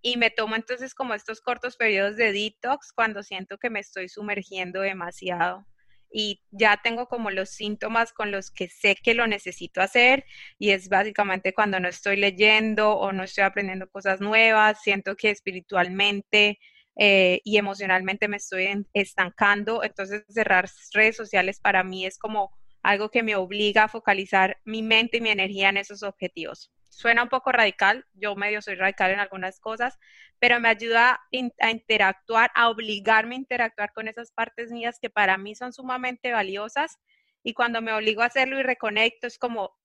Y 0.00 0.16
me 0.16 0.30
tomo 0.30 0.56
entonces 0.56 0.94
como 0.94 1.12
estos 1.12 1.42
cortos 1.42 1.76
periodos 1.76 2.16
de 2.16 2.32
detox 2.32 2.92
cuando 2.94 3.22
siento 3.22 3.58
que 3.58 3.68
me 3.68 3.80
estoy 3.80 4.08
sumergiendo 4.08 4.80
demasiado. 4.80 5.66
Y 6.10 6.42
ya 6.50 6.80
tengo 6.82 7.06
como 7.06 7.30
los 7.30 7.50
síntomas 7.50 8.14
con 8.14 8.30
los 8.30 8.50
que 8.50 8.68
sé 8.68 8.96
que 8.96 9.12
lo 9.12 9.26
necesito 9.26 9.82
hacer 9.82 10.24
y 10.58 10.70
es 10.70 10.88
básicamente 10.88 11.52
cuando 11.52 11.78
no 11.80 11.88
estoy 11.88 12.16
leyendo 12.16 12.92
o 12.92 13.12
no 13.12 13.24
estoy 13.24 13.44
aprendiendo 13.44 13.90
cosas 13.90 14.22
nuevas, 14.22 14.80
siento 14.82 15.16
que 15.16 15.30
espiritualmente 15.30 16.58
eh, 16.96 17.40
y 17.44 17.56
emocionalmente 17.56 18.28
me 18.28 18.36
estoy 18.36 18.86
estancando. 18.92 19.82
Entonces, 19.84 20.24
cerrar 20.28 20.68
redes 20.92 21.16
sociales 21.16 21.60
para 21.60 21.82
mí 21.84 22.06
es 22.06 22.18
como 22.18 22.52
algo 22.82 23.10
que 23.10 23.22
me 23.22 23.36
obliga 23.36 23.84
a 23.84 23.88
focalizar 23.88 24.58
mi 24.64 24.82
mente 24.82 25.18
y 25.18 25.20
mi 25.20 25.30
energía 25.30 25.68
en 25.68 25.76
esos 25.76 26.02
objetivos. 26.02 26.72
Suena 26.88 27.22
un 27.22 27.28
poco 27.28 27.52
radical, 27.52 28.04
yo 28.14 28.34
medio 28.34 28.60
soy 28.62 28.74
radical 28.74 29.12
en 29.12 29.20
algunas 29.20 29.60
cosas, 29.60 29.98
pero 30.38 30.58
me 30.58 30.68
ayuda 30.68 31.20
a 31.60 31.70
interactuar, 31.70 32.50
a 32.54 32.68
obligarme 32.68 33.36
a 33.36 33.38
interactuar 33.38 33.92
con 33.92 34.08
esas 34.08 34.32
partes 34.32 34.70
mías 34.70 34.98
que 35.00 35.08
para 35.08 35.38
mí 35.38 35.54
son 35.54 35.72
sumamente 35.72 36.32
valiosas. 36.32 36.98
Y 37.42 37.54
cuando 37.54 37.80
me 37.80 37.92
obligo 37.92 38.22
a 38.22 38.26
hacerlo 38.26 38.58
y 38.58 38.62
reconecto, 38.62 39.26
es 39.26 39.38
como 39.38 39.78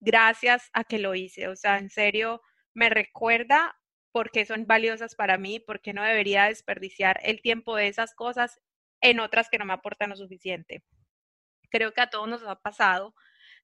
gracias 0.00 0.68
a 0.72 0.84
que 0.84 0.98
lo 0.98 1.14
hice. 1.14 1.48
O 1.48 1.56
sea, 1.56 1.78
en 1.78 1.90
serio, 1.90 2.42
me 2.74 2.90
recuerda 2.90 3.74
porque 4.14 4.46
son 4.46 4.64
valiosas 4.64 5.16
para 5.16 5.38
mí, 5.38 5.58
porque 5.58 5.92
no 5.92 6.04
debería 6.04 6.44
desperdiciar 6.44 7.18
el 7.24 7.42
tiempo 7.42 7.74
de 7.74 7.88
esas 7.88 8.14
cosas 8.14 8.60
en 9.00 9.18
otras 9.18 9.48
que 9.50 9.58
no 9.58 9.64
me 9.64 9.72
aportan 9.72 10.10
lo 10.10 10.16
suficiente. 10.16 10.84
Creo 11.68 11.92
que 11.92 12.00
a 12.00 12.10
todos 12.10 12.28
nos 12.28 12.44
ha 12.44 12.54
pasado 12.54 13.12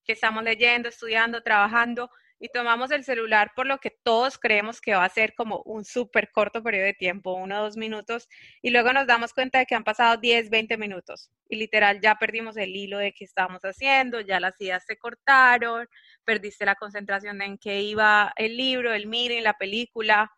que 0.03 0.11
estamos 0.11 0.43
leyendo, 0.43 0.89
estudiando, 0.89 1.41
trabajando 1.41 2.09
y 2.37 2.49
tomamos 2.49 2.91
el 2.91 3.05
celular 3.05 3.53
por 3.55 3.65
lo 3.65 3.77
que 3.77 3.91
todos 4.03 4.37
creemos 4.37 4.81
que 4.81 4.93
va 4.93 5.05
a 5.05 5.09
ser 5.09 5.35
como 5.35 5.61
un 5.63 5.85
súper 5.85 6.29
corto 6.31 6.61
periodo 6.61 6.87
de 6.87 6.95
tiempo, 6.95 7.33
uno 7.33 7.61
dos 7.61 7.77
minutos, 7.77 8.27
y 8.61 8.71
luego 8.71 8.91
nos 8.91 9.07
damos 9.07 9.31
cuenta 9.31 9.59
de 9.59 9.65
que 9.65 9.75
han 9.75 9.85
pasado 9.85 10.17
10, 10.17 10.49
20 10.49 10.75
minutos 10.77 11.31
y 11.47 11.55
literal 11.55 12.01
ya 12.01 12.15
perdimos 12.15 12.57
el 12.57 12.75
hilo 12.75 12.97
de 12.97 13.13
qué 13.13 13.23
estábamos 13.23 13.61
haciendo, 13.61 14.19
ya 14.19 14.41
las 14.41 14.59
ideas 14.59 14.83
se 14.85 14.97
cortaron, 14.97 15.87
perdiste 16.25 16.65
la 16.65 16.75
concentración 16.75 17.41
en 17.41 17.57
qué 17.57 17.81
iba 17.81 18.33
el 18.35 18.57
libro, 18.57 18.93
el 18.93 19.07
meeting, 19.07 19.43
la 19.43 19.53
película. 19.53 20.29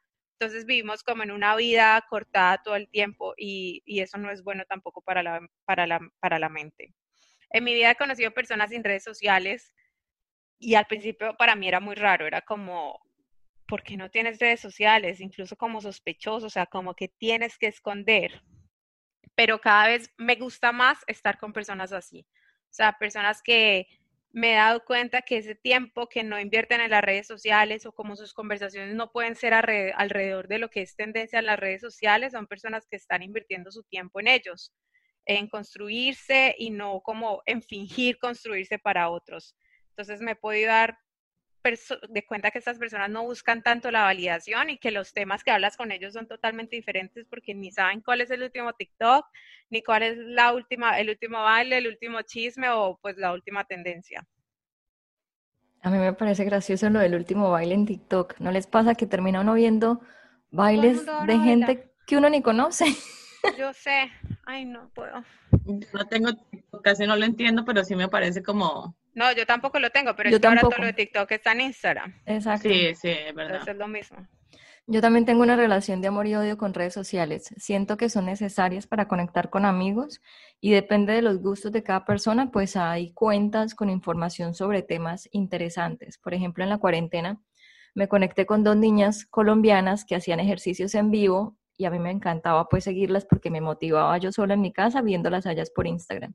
Entonces 0.43 0.65
vivimos 0.65 1.03
como 1.03 1.23
en 1.23 1.31
una 1.31 1.55
vida 1.55 2.05
cortada 2.09 2.61
todo 2.61 2.75
el 2.75 2.89
tiempo 2.89 3.33
y, 3.37 3.81
y 3.85 4.01
eso 4.01 4.17
no 4.17 4.29
es 4.29 4.43
bueno 4.43 4.65
tampoco 4.67 5.01
para 5.01 5.23
la, 5.23 5.39
para, 5.63 5.87
la, 5.87 6.01
para 6.19 6.37
la 6.37 6.49
mente. 6.49 6.93
En 7.49 7.63
mi 7.63 7.73
vida 7.73 7.91
he 7.91 7.95
conocido 7.95 8.33
personas 8.33 8.71
sin 8.71 8.83
redes 8.83 9.05
sociales 9.05 9.73
y 10.59 10.75
al 10.75 10.85
principio 10.85 11.37
para 11.37 11.55
mí 11.55 11.69
era 11.69 11.79
muy 11.79 11.95
raro, 11.95 12.27
era 12.27 12.41
como, 12.41 12.99
¿por 13.67 13.83
qué 13.83 13.95
no 13.95 14.11
tienes 14.11 14.37
redes 14.37 14.59
sociales? 14.59 15.21
Incluso 15.21 15.55
como 15.55 15.79
sospechoso, 15.79 16.47
o 16.47 16.49
sea, 16.49 16.65
como 16.65 16.93
que 16.93 17.07
tienes 17.07 17.57
que 17.57 17.67
esconder. 17.67 18.41
Pero 19.35 19.61
cada 19.61 19.87
vez 19.87 20.11
me 20.17 20.35
gusta 20.35 20.73
más 20.73 20.99
estar 21.07 21.37
con 21.37 21.53
personas 21.53 21.93
así, 21.93 22.27
o 22.29 22.73
sea, 22.73 22.97
personas 22.99 23.41
que 23.41 23.87
me 24.33 24.53
he 24.53 24.55
dado 24.55 24.83
cuenta 24.83 25.21
que 25.21 25.37
ese 25.37 25.53
tiempo 25.53 26.09
que 26.09 26.23
no 26.23 26.39
invierten 26.39 26.81
en 26.81 26.89
las 26.89 27.03
redes 27.03 27.27
sociales 27.27 27.85
o 27.85 27.91
como 27.91 28.15
sus 28.15 28.33
conversaciones 28.33 28.95
no 28.95 29.11
pueden 29.11 29.35
ser 29.35 29.53
alrededor 29.53 30.47
de 30.47 30.57
lo 30.57 30.69
que 30.69 30.81
es 30.81 30.95
tendencia 30.95 31.37
en 31.37 31.45
las 31.45 31.59
redes 31.59 31.81
sociales, 31.81 32.33
son 32.33 32.47
personas 32.47 32.87
que 32.89 32.95
están 32.95 33.21
invirtiendo 33.21 33.71
su 33.71 33.83
tiempo 33.83 34.19
en 34.19 34.27
ellos, 34.27 34.73
en 35.25 35.47
construirse 35.47 36.55
y 36.57 36.71
no 36.71 37.01
como 37.01 37.43
en 37.45 37.61
fingir 37.61 38.17
construirse 38.17 38.79
para 38.79 39.09
otros. 39.09 39.55
Entonces 39.89 40.19
me 40.19 40.31
he 40.31 40.35
podido 40.35 40.69
dar 40.69 40.97
de 42.09 42.25
cuenta 42.25 42.51
que 42.51 42.57
estas 42.57 42.77
personas 42.77 43.09
no 43.09 43.23
buscan 43.23 43.63
tanto 43.63 43.89
la 43.89 44.03
validación 44.03 44.69
y 44.69 44.77
que 44.77 44.91
los 44.91 45.13
temas 45.13 45.43
que 45.43 45.51
hablas 45.51 45.77
con 45.77 45.91
ellos 45.91 46.13
son 46.13 46.27
totalmente 46.27 46.75
diferentes 46.75 47.25
porque 47.29 47.53
ni 47.55 47.71
saben 47.71 48.01
cuál 48.01 48.21
es 48.21 48.31
el 48.31 48.43
último 48.43 48.73
TikTok, 48.73 49.25
ni 49.69 49.81
cuál 49.81 50.03
es 50.03 50.17
la 50.17 50.53
última, 50.53 50.99
el 50.99 51.09
último 51.09 51.41
baile, 51.41 51.77
el 51.77 51.87
último 51.87 52.21
chisme 52.21 52.69
o 52.69 52.99
pues 53.01 53.17
la 53.17 53.31
última 53.31 53.63
tendencia. 53.63 54.27
A 55.81 55.89
mí 55.89 55.97
me 55.97 56.13
parece 56.13 56.45
gracioso 56.45 56.89
lo 56.89 56.99
del 56.99 57.15
último 57.15 57.49
baile 57.49 57.75
en 57.75 57.85
TikTok. 57.85 58.39
¿No 58.39 58.51
les 58.51 58.67
pasa 58.67 58.95
que 58.95 59.05
termina 59.05 59.41
uno 59.41 59.53
viendo 59.53 60.01
bailes 60.51 61.05
de 61.05 61.39
gente 61.39 61.93
que 62.05 62.17
uno 62.17 62.29
ni 62.29 62.41
conoce? 62.41 62.85
Yo 63.57 63.73
sé, 63.73 64.09
ay 64.45 64.65
no 64.65 64.89
puedo. 64.93 65.23
No 65.93 66.05
tengo, 66.09 66.29
casi 66.83 67.05
no 67.05 67.15
lo 67.15 67.25
entiendo, 67.25 67.65
pero 67.65 67.83
sí 67.83 67.95
me 67.95 68.07
parece 68.07 68.41
como 68.41 68.95
no, 69.13 69.31
yo 69.33 69.45
tampoco 69.45 69.79
lo 69.79 69.89
tengo, 69.89 70.15
pero 70.15 70.29
yo 70.29 70.37
es 70.37 70.41
que 70.41 70.47
ahora 70.47 70.61
todo 70.61 70.77
lo 70.77 70.85
de 70.85 70.93
TikTok 70.93 71.31
está 71.31 71.51
en 71.51 71.61
Instagram. 71.61 72.21
Exacto. 72.25 72.69
Sí, 72.69 72.95
sí, 72.95 73.09
es 73.09 73.33
verdad. 73.33 73.57
Entonces 73.57 73.73
es 73.73 73.79
lo 73.79 73.87
mismo. 73.87 74.27
Yo 74.85 74.99
también 74.99 75.25
tengo 75.25 75.43
una 75.43 75.55
relación 75.55 76.01
de 76.01 76.09
amor 76.09 76.27
y 76.27 76.35
odio 76.35 76.57
con 76.57 76.73
redes 76.73 76.93
sociales. 76.93 77.53
Siento 77.55 77.95
que 77.95 78.09
son 78.09 78.25
necesarias 78.25 78.85
para 78.85 79.07
conectar 79.07 79.49
con 79.49 79.63
amigos 79.63 80.21
y 80.59 80.71
depende 80.71 81.13
de 81.13 81.21
los 81.21 81.39
gustos 81.39 81.71
de 81.71 81.83
cada 81.83 82.03
persona, 82.03 82.51
pues 82.51 82.75
hay 82.75 83.13
cuentas 83.13 83.75
con 83.75 83.89
información 83.89 84.53
sobre 84.53 84.81
temas 84.81 85.29
interesantes. 85.31 86.17
Por 86.17 86.33
ejemplo, 86.33 86.65
en 86.65 86.69
la 86.69 86.79
cuarentena 86.79 87.41
me 87.95 88.09
conecté 88.09 88.45
con 88.45 88.65
dos 88.65 88.75
niñas 88.75 89.25
colombianas 89.25 90.03
que 90.03 90.15
hacían 90.15 90.41
ejercicios 90.41 90.95
en 90.95 91.11
vivo 91.11 91.57
y 91.77 91.85
a 91.85 91.89
mí 91.89 91.99
me 91.99 92.11
encantaba 92.11 92.67
pues 92.67 92.83
seguirlas 92.83 93.25
porque 93.25 93.49
me 93.49 93.61
motivaba 93.61 94.17
yo 94.17 94.33
sola 94.33 94.53
en 94.55 94.61
mi 94.61 94.73
casa 94.73 95.01
viéndolas 95.01 95.45
allá 95.45 95.63
por 95.73 95.87
Instagram. 95.87 96.33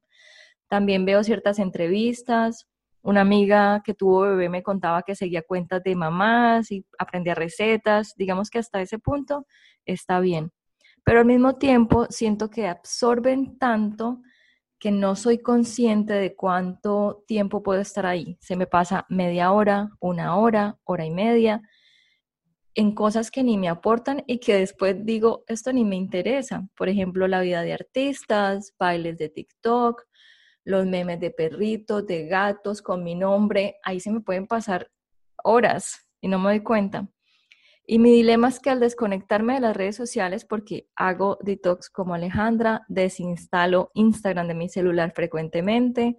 También 0.69 1.05
veo 1.05 1.25
ciertas 1.25 1.59
entrevistas. 1.59 2.69
Una 3.03 3.23
amiga 3.23 3.83
que 3.85 3.95
tuvo 3.95 4.23
bebé 4.23 4.49
me 4.49 4.63
contaba 4.63 5.03
que 5.03 5.15
seguía 5.15 5.43
cuentas 5.43 5.83
de 5.83 5.95
mamás 5.95 6.71
y 6.71 6.85
aprendía 6.99 7.35
recetas. 7.35 8.15
Digamos 8.17 8.51
que 8.51 8.59
hasta 8.59 8.81
ese 8.81 8.99
punto 8.99 9.47
está 9.85 10.21
bien. 10.21 10.53
Pero 11.05 11.21
al 11.21 11.27
mismo 11.27 11.57
tiempo 11.57 12.07
siento 12.11 12.51
que 12.51 12.67
absorben 12.67 13.59
tanto 13.59 14.21
que 14.79 14.91
no 14.91 15.17
soy 15.17 15.39
consciente 15.39 16.13
de 16.13 16.37
cuánto 16.37 17.25
tiempo 17.27 17.63
puedo 17.63 17.81
estar 17.81 18.07
ahí. 18.07 18.37
Se 18.41 18.57
me 18.57 18.67
pasa 18.67 19.07
media 19.09 19.53
hora, 19.53 19.91
una 20.01 20.37
hora, 20.37 20.79
hora 20.85 21.05
y 21.05 21.11
media 21.11 21.63
en 22.79 22.95
cosas 22.95 23.33
que 23.33 23.43
ni 23.43 23.59
me 23.59 23.69
aportan 23.69 24.23
y 24.29 24.39
que 24.39 24.55
después 24.55 25.05
digo, 25.05 25.43
esto 25.49 25.73
ni 25.73 25.85
me 25.85 25.97
interesa. 25.97 26.69
Por 26.77 26.89
ejemplo, 26.89 27.27
la 27.27 27.41
vida 27.41 27.63
de 27.63 27.73
artistas, 27.73 28.73
bailes 28.79 29.19
de 29.19 29.29
TikTok, 29.29 30.05
los 30.69 30.85
memes 30.85 31.19
de 31.19 31.31
perritos, 31.31 32.07
de 32.07 32.27
gatos 32.27 32.83
con 32.83 33.03
mi 33.03 33.15
nombre, 33.15 33.77
ahí 33.83 34.01
se 34.01 34.11
me 34.11 34.21
pueden 34.21 34.47
pasar 34.47 34.91
horas 35.43 36.07
y 36.21 36.29
no 36.29 36.39
me 36.39 36.51
doy 36.51 36.61
cuenta. 36.61 37.09
Y 37.87 37.99
mi 37.99 38.13
dilema 38.13 38.49
es 38.49 38.61
que 38.61 38.69
al 38.69 38.79
desconectarme 38.79 39.55
de 39.55 39.61
las 39.61 39.75
redes 39.75 39.97
sociales, 39.97 40.45
porque 40.45 40.87
hago 40.95 41.39
detox 41.41 41.89
como 41.89 42.13
Alejandra, 42.13 42.85
desinstalo 42.89 43.91
Instagram 43.95 44.47
de 44.47 44.55
mi 44.55 44.69
celular 44.69 45.13
frecuentemente 45.15 46.19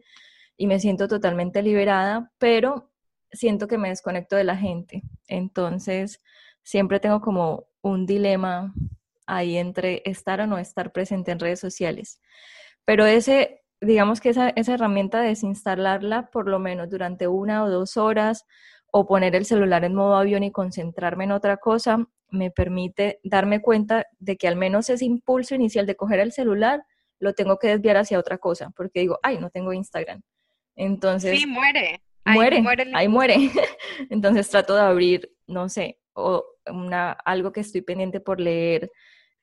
y 0.58 0.66
me 0.66 0.80
siento 0.80 1.08
totalmente 1.08 1.62
liberada, 1.62 2.32
pero 2.40 2.90
siento 3.32 3.68
que 3.68 3.78
me 3.78 3.90
desconecto 3.90 4.36
de 4.36 4.46
la 4.46 4.58
gente. 4.58 5.04
Entonces, 5.28 6.24
siempre 6.64 7.00
tengo 7.00 7.22
como 7.22 7.68
un 7.84 8.08
dilema 8.08 8.74
ahí 9.28 9.58
entre 9.58 10.02
estar 10.06 10.42
o 10.42 10.48
no 10.48 10.58
estar 10.58 10.92
presente 10.92 11.32
en 11.32 11.40
redes 11.40 11.60
sociales. 11.60 12.20
Pero 12.84 13.06
ese 13.06 13.59
digamos 13.82 14.20
que 14.20 14.30
esa, 14.30 14.50
esa 14.50 14.74
herramienta 14.74 15.22
de 15.22 15.30
desinstalarla 15.30 16.30
por 16.32 16.48
lo 16.48 16.60
menos 16.60 16.90
durante 16.90 17.28
una 17.28 17.64
o 17.64 17.70
dos 17.70 17.98
horas 17.98 18.46
o 18.92 19.06
poner 19.06 19.36
el 19.36 19.46
celular 19.46 19.84
en 19.86 19.94
modo 19.94 20.16
avión 20.16 20.44
y 20.44 20.52
concentrarme 20.52 21.26
en 21.26 21.32
otra 21.32 21.58
cosa, 21.58 22.08
me 22.30 22.52
permite 22.52 23.20
darme 23.24 23.62
cuenta 23.62 24.06
de 24.20 24.38
que 24.38 24.48
al 24.48 24.56
menos 24.56 24.90
ese 24.90 25.06
impulso 25.06 25.56
inicial 25.56 25.86
de 25.86 25.96
coger 25.96 26.20
el 26.20 26.32
celular 26.32 26.84
lo 27.20 27.34
tengo 27.34 27.58
que 27.58 27.68
desviar 27.68 27.98
hacia 27.98 28.20
otra 28.20 28.38
cosa, 28.38 28.72
porque 28.76 29.02
digo, 29.02 29.20
ay, 29.22 29.38
no 29.40 29.50
tengo 29.50 29.74
Instagram. 29.74 30.22
Entonces... 30.76 31.38
Sí, 31.38 31.46
muere. 31.46 32.02
muere, 32.26 32.64
ahí 32.94 33.08
muere. 33.08 33.36
Entonces 34.10 34.50
trato 34.50 34.76
de 34.76 34.82
abrir, 34.82 35.32
no 35.46 35.70
sé, 35.70 36.00
o 36.14 36.46
una, 36.68 37.12
algo 37.12 37.52
que 37.52 37.60
estoy 37.60 37.82
pendiente 37.82 38.20
por 38.20 38.40
leer 38.40 38.90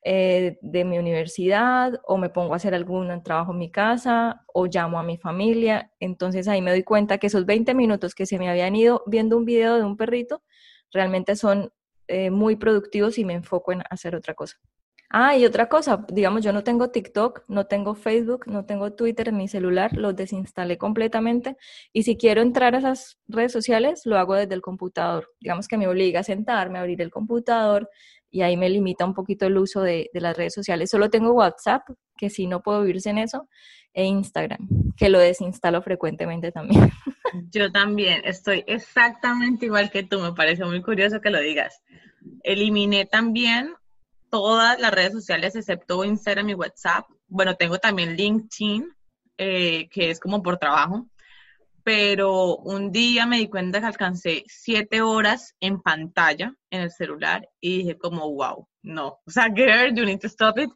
eh, 0.09 0.57
de 0.63 0.85
mi 0.85 0.99
universidad 0.99 2.01
o 2.05 2.17
me 2.17 2.29
pongo 2.29 2.53
a 2.53 2.59
hacer 2.59 2.77
algún 2.77 3.25
trabajo 3.25 3.51
en 3.51 3.59
mi 3.59 3.73
casa 3.73 4.45
o 4.55 4.67
llamo 4.67 5.01
a 5.01 5.03
mi 5.03 5.19
familia. 5.19 5.91
Entonces 5.99 6.47
ahí 6.47 6.63
me 6.63 6.71
doy 6.71 6.85
cuenta 6.85 7.19
que 7.19 7.27
esos 7.27 7.45
20 7.45 7.75
minutos 7.75 8.15
que 8.15 8.25
se 8.25 8.39
me 8.39 8.49
habían 8.49 8.77
ido 8.77 9.03
viendo 9.07 9.37
un 9.37 9.45
video 9.45 9.79
de 9.79 9.83
un 9.83 9.97
perrito 9.97 10.45
realmente 10.93 11.35
son 11.35 11.73
eh, 12.07 12.31
muy 12.31 12.55
productivos 12.55 13.19
y 13.19 13.25
me 13.25 13.35
enfoco 13.35 13.73
en 13.73 13.83
hacer 13.91 14.15
otra 14.15 14.35
cosa. 14.35 14.59
Ah, 15.11 15.37
y 15.37 15.45
otra 15.45 15.69
cosa, 15.69 16.05
digamos, 16.09 16.45
yo 16.45 16.53
no 16.53 16.63
tengo 16.63 16.91
TikTok, 16.91 17.43
no 17.49 17.67
tengo 17.67 17.97
Facebook, 17.97 18.47
no 18.47 18.65
tengo 18.65 18.93
Twitter 18.93 19.29
en 19.29 19.37
mi 19.37 19.49
celular, 19.49 19.93
los 19.97 20.15
desinstalé 20.15 20.79
completamente 20.79 21.57
y 21.93 22.05
si 22.05 22.17
quiero 22.17 22.43
entrar 22.43 22.77
a 22.77 22.79
esas 22.79 23.19
redes 23.27 23.51
sociales, 23.53 24.03
lo 24.05 24.19
hago 24.19 24.35
desde 24.35 24.55
el 24.55 24.63
computador. 24.63 25.33
Digamos 25.41 25.67
que 25.67 25.79
me 25.79 25.89
obliga 25.89 26.21
a 26.21 26.23
sentarme, 26.23 26.79
a 26.79 26.83
abrir 26.83 27.03
el 27.03 27.11
computador, 27.11 27.89
y 28.37 28.43
ahí 28.43 28.55
me 28.59 28.69
limita 28.69 29.07
un 29.07 29.15
poquito 29.15 29.47
el 29.47 29.57
uso 29.57 29.81
de, 29.81 30.11
las 30.13 30.37
redes 30.37 30.53
sociales. 30.53 30.91
Solo 30.91 31.09
tengo 31.09 31.33
WhatsApp, 31.33 31.89
que 32.19 32.29
sí 32.29 32.47
no 32.47 32.61
puedo 32.61 32.83
vivirse 32.83 33.09
en 33.09 33.17
eso, 33.17 33.49
e 33.95 34.05
Instagram, 34.05 34.69
que 34.95 35.09
lo 35.09 35.19
desinstalo 35.19 35.81
frecuentemente 35.81 36.53
también. 36.53 36.91
Yo 37.51 37.73
también, 37.73 38.21
estoy 38.27 38.63
exactamente 38.67 39.65
igual 39.65 39.91
que 39.91 40.03
tú, 40.03 40.21
me 40.21 40.35
parece 40.35 40.67
muy 40.67 40.83
curioso 40.83 41.23
que 41.23 41.31
lo 41.31 41.41
digas. 41.41 41.81
Eliminé 42.43 43.07
también 43.07 43.73
todas 44.29 44.79
las 44.81 44.93
redes 44.93 45.13
sociales 45.13 45.57
excepto 45.57 46.05
Instagram 46.05 46.51
y 46.51 46.55
WhatsApp. 46.55 47.07
Bueno, 47.29 47.55
tengo 47.55 47.79
también 47.79 48.17
LinkedIn, 48.17 48.87
eh, 49.39 49.89
que 49.89 50.11
es 50.11 50.21
como 50.21 50.43
por 50.43 50.59
trabajo, 50.59 51.07
pero 51.87 52.57
un 52.57 52.91
día 52.91 53.27
me 53.27 53.39
di 53.39 53.49
cuenta 53.49 53.79
que 53.79 53.87
alcancé 53.87 54.43
siete 54.49 55.03
horas 55.03 55.55
en 55.61 55.81
pantalla 55.81 56.53
en 56.69 56.81
el 56.81 56.91
celular 56.91 57.49
y 57.61 57.79
dije 57.79 57.97
como, 57.97 58.29
wow, 58.35 58.67
no, 58.83 59.21
o 59.25 59.31
sea, 59.31 59.45
girl, 59.55 59.95
you 59.95 60.05
need 60.05 60.19
to 60.19 60.27
stop 60.27 60.59
it. 60.59 60.69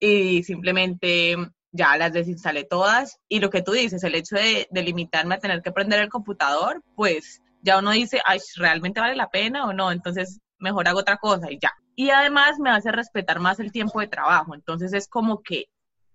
Y 0.00 0.42
simplemente 0.42 1.36
ya 1.70 1.98
las 1.98 2.14
desinstalé 2.14 2.64
todas. 2.64 3.18
Y 3.28 3.40
lo 3.40 3.50
que 3.50 3.60
tú 3.60 3.72
dices, 3.72 4.02
el 4.04 4.14
hecho 4.14 4.36
de, 4.36 4.66
de 4.70 4.82
limitarme 4.82 5.34
a 5.34 5.38
tener 5.38 5.60
que 5.60 5.70
prender 5.70 6.00
el 6.00 6.08
computador, 6.08 6.82
pues 6.96 7.42
ya 7.60 7.80
uno 7.80 7.90
dice, 7.90 8.22
ay, 8.24 8.38
¿realmente 8.56 9.00
vale 9.00 9.16
la 9.16 9.28
pena 9.28 9.66
o 9.66 9.74
no? 9.74 9.92
Entonces, 9.92 10.40
mejor 10.58 10.88
hago 10.88 11.00
otra 11.00 11.18
cosa 11.18 11.52
y 11.52 11.58
ya. 11.60 11.72
Y 11.94 12.08
además 12.08 12.58
me 12.58 12.70
hace 12.70 12.90
respetar 12.90 13.38
más 13.38 13.60
el 13.60 13.70
tiempo 13.70 14.00
de 14.00 14.08
trabajo. 14.08 14.54
Entonces 14.54 14.94
es 14.94 15.08
como 15.08 15.42
que 15.42 15.66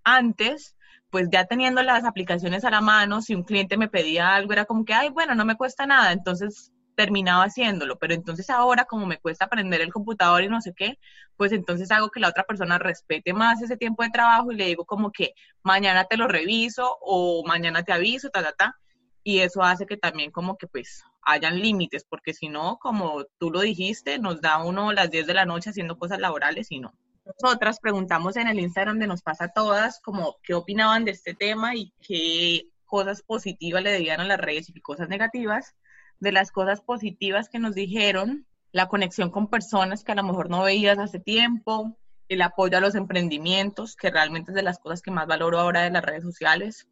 antes 0.04 0.76
pues 1.10 1.28
ya 1.32 1.46
teniendo 1.46 1.82
las 1.84 2.04
aplicaciones 2.06 2.64
a 2.66 2.70
la 2.72 2.82
mano, 2.82 3.22
si 3.22 3.36
un 3.36 3.44
cliente 3.44 3.78
me 3.78 3.88
pedía 3.90 4.36
algo, 4.36 4.54
era 4.54 4.66
como 4.66 4.86
que, 4.86 4.94
ay, 4.94 5.10
bueno, 5.10 5.36
no 5.36 5.46
me 5.46 5.56
cuesta 5.56 5.86
nada, 5.86 6.12
entonces 6.12 6.72
terminaba 6.96 7.46
haciéndolo, 7.46 7.98
pero 7.98 8.14
entonces 8.14 8.50
ahora 8.50 8.84
como 8.84 9.06
me 9.06 9.20
cuesta 9.20 9.46
aprender 9.46 9.80
el 9.80 9.94
computador 9.94 10.44
y 10.44 10.50
no 10.50 10.60
sé 10.60 10.74
qué, 10.76 11.00
pues 11.38 11.54
entonces 11.54 11.90
hago 11.92 12.10
que 12.10 12.20
la 12.20 12.28
otra 12.28 12.44
persona 12.44 12.78
respete 12.78 13.32
más 13.34 13.62
ese 13.62 13.78
tiempo 13.78 14.04
de 14.04 14.10
trabajo 14.10 14.52
y 14.52 14.56
le 14.58 14.66
digo 14.66 14.86
como 14.86 15.10
que 15.12 15.34
mañana 15.64 16.04
te 16.06 16.18
lo 16.18 16.28
reviso 16.28 16.98
o 17.02 17.46
mañana 17.48 17.84
te 17.84 17.94
aviso, 17.94 18.30
ta, 18.30 18.44
ta, 18.44 18.52
ta. 18.52 18.76
y 19.24 19.40
eso 19.40 19.64
hace 19.64 19.86
que 19.86 19.96
también 19.96 20.32
como 20.32 20.58
que 20.58 20.68
pues 20.68 21.06
hayan 21.22 21.60
límites, 21.60 22.06
porque 22.10 22.34
si 22.34 22.50
no, 22.50 22.78
como 22.82 23.24
tú 23.38 23.50
lo 23.50 23.62
dijiste, 23.62 24.20
nos 24.20 24.42
da 24.42 24.64
uno 24.64 24.92
las 24.92 25.10
10 25.10 25.26
de 25.28 25.34
la 25.34 25.46
noche 25.46 25.70
haciendo 25.70 25.98
cosas 25.98 26.20
laborales 26.20 26.70
y 26.70 26.80
no. 26.80 26.94
Nosotras 27.38 27.80
preguntamos 27.80 28.38
en 28.38 28.48
el 28.48 28.60
Instagram 28.60 28.98
de 28.98 29.08
Nos 29.08 29.22
pasa 29.22 29.46
a 29.46 29.54
todas 29.54 30.00
como 30.02 30.38
qué 30.42 30.54
opinaban 30.54 31.06
de 31.06 31.12
este 31.12 31.34
tema 31.34 31.76
y 31.76 31.94
qué 32.02 32.70
cosas 32.86 33.22
positivas 33.22 33.84
le 33.84 33.92
debían 33.92 34.20
a 34.20 34.26
las 34.26 34.40
redes 34.40 34.70
y 34.70 34.82
cosas 34.82 35.10
negativas. 35.10 35.76
De 36.20 36.32
las 36.32 36.52
cosas 36.52 36.82
positivas 36.82 37.48
que 37.48 37.60
nos 37.60 37.76
dijeron, 37.76 38.48
la 38.72 38.88
conexión 38.88 39.30
con 39.30 39.48
personas 39.48 40.04
que 40.04 40.12
a 40.12 40.16
lo 40.16 40.24
mejor 40.24 40.50
no 40.50 40.64
veías 40.64 40.98
hace 40.98 41.20
tiempo, 41.20 41.98
el 42.28 42.42
apoyo 42.42 42.78
a 42.78 42.82
los 42.82 42.96
emprendimientos, 42.96 43.96
que 43.96 44.10
realmente 44.10 44.52
es 44.52 44.56
de 44.56 44.64
las 44.64 44.80
cosas 44.80 45.02
que 45.02 45.12
más 45.12 45.28
valoro 45.28 45.60
ahora 45.60 45.82
de 45.82 45.92
las 45.92 46.04
redes 46.04 46.24
sociales, 46.24 46.88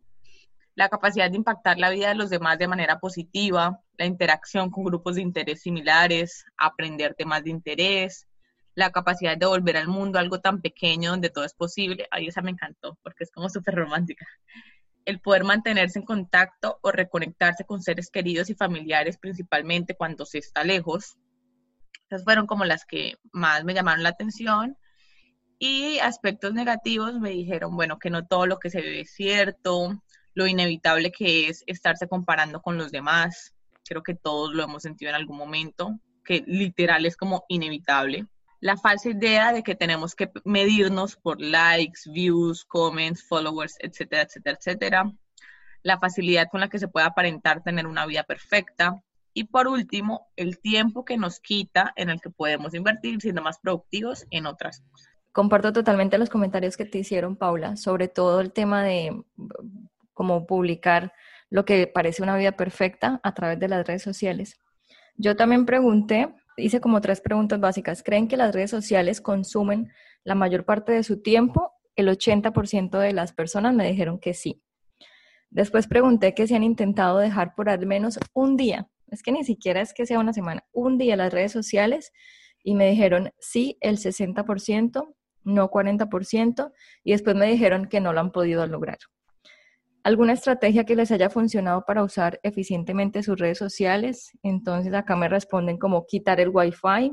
la 0.75 0.89
capacidad 0.89 1.29
de 1.29 1.37
impactar 1.37 1.79
la 1.79 1.89
vida 1.89 2.09
de 2.09 2.15
los 2.15 2.29
demás 2.29 2.59
de 2.59 2.67
manera 2.67 2.99
positiva, 2.99 3.81
la 3.97 4.05
interacción 4.05 4.69
con 4.69 4.83
grupos 4.83 5.15
de 5.15 5.23
interés 5.23 5.61
similares, 5.63 6.45
aprender 6.57 7.15
temas 7.15 7.43
de 7.43 7.49
interés, 7.49 8.26
la 8.77 8.91
capacidad 8.91 9.35
de 9.35 9.47
volver 9.47 9.75
al 9.75 9.87
mundo 9.87 10.19
algo 10.19 10.39
tan 10.39 10.61
pequeño 10.61 11.09
donde 11.09 11.31
todo 11.31 11.43
es 11.43 11.55
posible. 11.55 12.07
Ahí 12.11 12.27
esa 12.27 12.43
me 12.43 12.51
encantó 12.51 12.95
porque 13.01 13.23
es 13.23 13.31
como 13.31 13.49
súper 13.49 13.73
romántica. 13.73 14.27
El 15.03 15.19
poder 15.19 15.43
mantenerse 15.45 15.97
en 15.97 16.05
contacto 16.05 16.77
o 16.83 16.91
reconectarse 16.91 17.65
con 17.65 17.81
seres 17.81 18.11
queridos 18.11 18.51
y 18.51 18.53
familiares, 18.53 19.17
principalmente 19.17 19.95
cuando 19.95 20.27
se 20.27 20.37
está 20.37 20.63
lejos. 20.63 21.17
Esas 22.07 22.23
fueron 22.23 22.45
como 22.45 22.65
las 22.65 22.85
que 22.85 23.15
más 23.31 23.63
me 23.63 23.73
llamaron 23.73 24.03
la 24.03 24.09
atención. 24.09 24.77
Y 25.57 25.97
aspectos 25.97 26.53
negativos 26.53 27.19
me 27.19 27.31
dijeron, 27.31 27.75
bueno, 27.75 27.97
que 27.97 28.11
no 28.11 28.27
todo 28.27 28.45
lo 28.45 28.59
que 28.59 28.69
se 28.69 28.79
ve 28.79 28.99
es 29.01 29.11
cierto, 29.11 30.03
lo 30.35 30.45
inevitable 30.45 31.11
que 31.11 31.49
es 31.49 31.63
estarse 31.65 32.07
comparando 32.07 32.61
con 32.61 32.77
los 32.77 32.91
demás. 32.91 33.55
Creo 33.89 34.03
que 34.03 34.13
todos 34.13 34.53
lo 34.53 34.61
hemos 34.61 34.83
sentido 34.83 35.09
en 35.09 35.15
algún 35.15 35.37
momento, 35.39 35.99
que 36.23 36.43
literal 36.45 37.07
es 37.07 37.17
como 37.17 37.43
inevitable. 37.47 38.27
La 38.59 38.75
falsa 38.75 39.09
idea 39.09 39.53
de 39.53 39.63
que 39.63 39.75
tenemos 39.75 40.15
que 40.15 40.31
medirnos 40.43 41.15
por 41.15 41.39
likes, 41.39 42.01
views, 42.11 42.65
comments, 42.65 43.23
followers, 43.27 43.75
etcétera, 43.79 44.23
etcétera, 44.23 44.57
etcétera. 44.59 45.13
La 45.83 45.99
facilidad 45.99 46.47
con 46.49 46.61
la 46.61 46.69
que 46.69 46.79
se 46.79 46.87
puede 46.87 47.05
aparentar 47.05 47.61
tener 47.61 47.85
una 47.85 48.05
vida 48.05 48.23
perfecta. 48.23 49.03
Y 49.33 49.43
por 49.43 49.67
último, 49.67 50.27
el 50.35 50.59
tiempo 50.59 51.05
que 51.05 51.17
nos 51.17 51.39
quita 51.39 51.93
en 51.95 52.09
el 52.09 52.19
que 52.19 52.31
podemos 52.31 52.73
invertir 52.73 53.21
siendo 53.21 53.43
más 53.43 53.59
productivos 53.59 54.25
en 54.31 54.47
otras 54.47 54.81
cosas. 54.81 55.09
Comparto 55.31 55.71
totalmente 55.71 56.17
los 56.17 56.29
comentarios 56.29 56.75
que 56.77 56.85
te 56.85 56.97
hicieron, 56.97 57.35
Paula, 57.35 57.77
sobre 57.77 58.07
todo 58.07 58.41
el 58.41 58.51
tema 58.51 58.81
de 58.83 59.23
como 60.15 60.47
publicar 60.47 61.13
lo 61.51 61.63
que 61.63 61.85
parece 61.85 62.23
una 62.23 62.35
vida 62.35 62.53
perfecta 62.53 63.19
a 63.21 63.35
través 63.35 63.59
de 63.59 63.67
las 63.67 63.85
redes 63.85 64.01
sociales. 64.01 64.59
Yo 65.15 65.35
también 65.35 65.67
pregunté, 65.67 66.33
hice 66.57 66.81
como 66.81 67.01
tres 67.01 67.21
preguntas 67.21 67.59
básicas. 67.59 68.03
¿Creen 68.03 68.27
que 68.27 68.37
las 68.37 68.53
redes 68.53 68.71
sociales 68.71 69.21
consumen 69.21 69.91
la 70.23 70.35
mayor 70.35 70.65
parte 70.65 70.91
de 70.91 71.03
su 71.03 71.21
tiempo? 71.21 71.73
El 71.95 72.09
80% 72.09 72.99
de 72.99 73.13
las 73.13 73.33
personas 73.33 73.73
me 73.73 73.87
dijeron 73.87 74.19
que 74.19 74.33
sí. 74.33 74.61
Después 75.49 75.87
pregunté 75.87 76.33
que 76.33 76.47
si 76.47 76.55
han 76.55 76.63
intentado 76.63 77.19
dejar 77.19 77.55
por 77.55 77.69
al 77.69 77.85
menos 77.85 78.19
un 78.33 78.57
día, 78.57 78.89
es 79.07 79.23
que 79.23 79.31
ni 79.31 79.43
siquiera 79.45 79.81
es 79.81 79.93
que 79.93 80.05
sea 80.05 80.19
una 80.19 80.33
semana, 80.33 80.65
un 80.73 80.97
día 80.97 81.15
las 81.15 81.31
redes 81.31 81.53
sociales 81.53 82.11
y 82.63 82.75
me 82.75 82.89
dijeron 82.89 83.31
sí 83.39 83.77
el 83.79 83.97
60%, 83.97 85.15
no 85.43 85.69
40% 85.69 86.73
y 87.03 87.11
después 87.13 87.35
me 87.35 87.47
dijeron 87.47 87.85
que 87.85 88.01
no 88.01 88.11
lo 88.11 88.19
han 88.19 88.31
podido 88.31 88.67
lograr 88.67 88.97
alguna 90.07 90.31
estrategia 90.31 90.85
que 90.85 90.95
les 90.95 91.11
haya 91.11 91.29
funcionado 91.29 91.83
para 91.85 92.01
usar 92.01 92.39
eficientemente 92.41 93.23
sus 93.23 93.37
redes 93.37 93.57
sociales. 93.57 94.31
Entonces 94.41 94.93
acá 94.93 95.17
me 95.17 95.27
responden 95.27 95.77
como 95.77 96.05
quitar 96.05 96.39
el 96.39 96.47
wifi, 96.47 97.11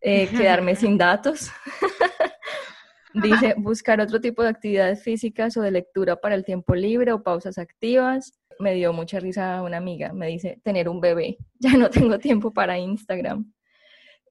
eh, 0.00 0.28
quedarme 0.28 0.76
sin 0.76 0.96
datos. 0.96 1.50
Dice 3.14 3.54
buscar 3.56 4.00
otro 4.00 4.20
tipo 4.20 4.44
de 4.44 4.48
actividades 4.48 5.02
físicas 5.02 5.56
o 5.56 5.62
de 5.62 5.72
lectura 5.72 6.14
para 6.14 6.36
el 6.36 6.44
tiempo 6.44 6.76
libre 6.76 7.12
o 7.12 7.24
pausas 7.24 7.58
activas. 7.58 8.32
Me 8.60 8.74
dio 8.74 8.92
mucha 8.92 9.18
risa 9.18 9.60
una 9.62 9.78
amiga, 9.78 10.12
me 10.12 10.28
dice 10.28 10.60
tener 10.62 10.88
un 10.88 11.00
bebé. 11.00 11.36
Ya 11.58 11.76
no 11.76 11.90
tengo 11.90 12.18
tiempo 12.20 12.52
para 12.52 12.78
Instagram. 12.78 13.52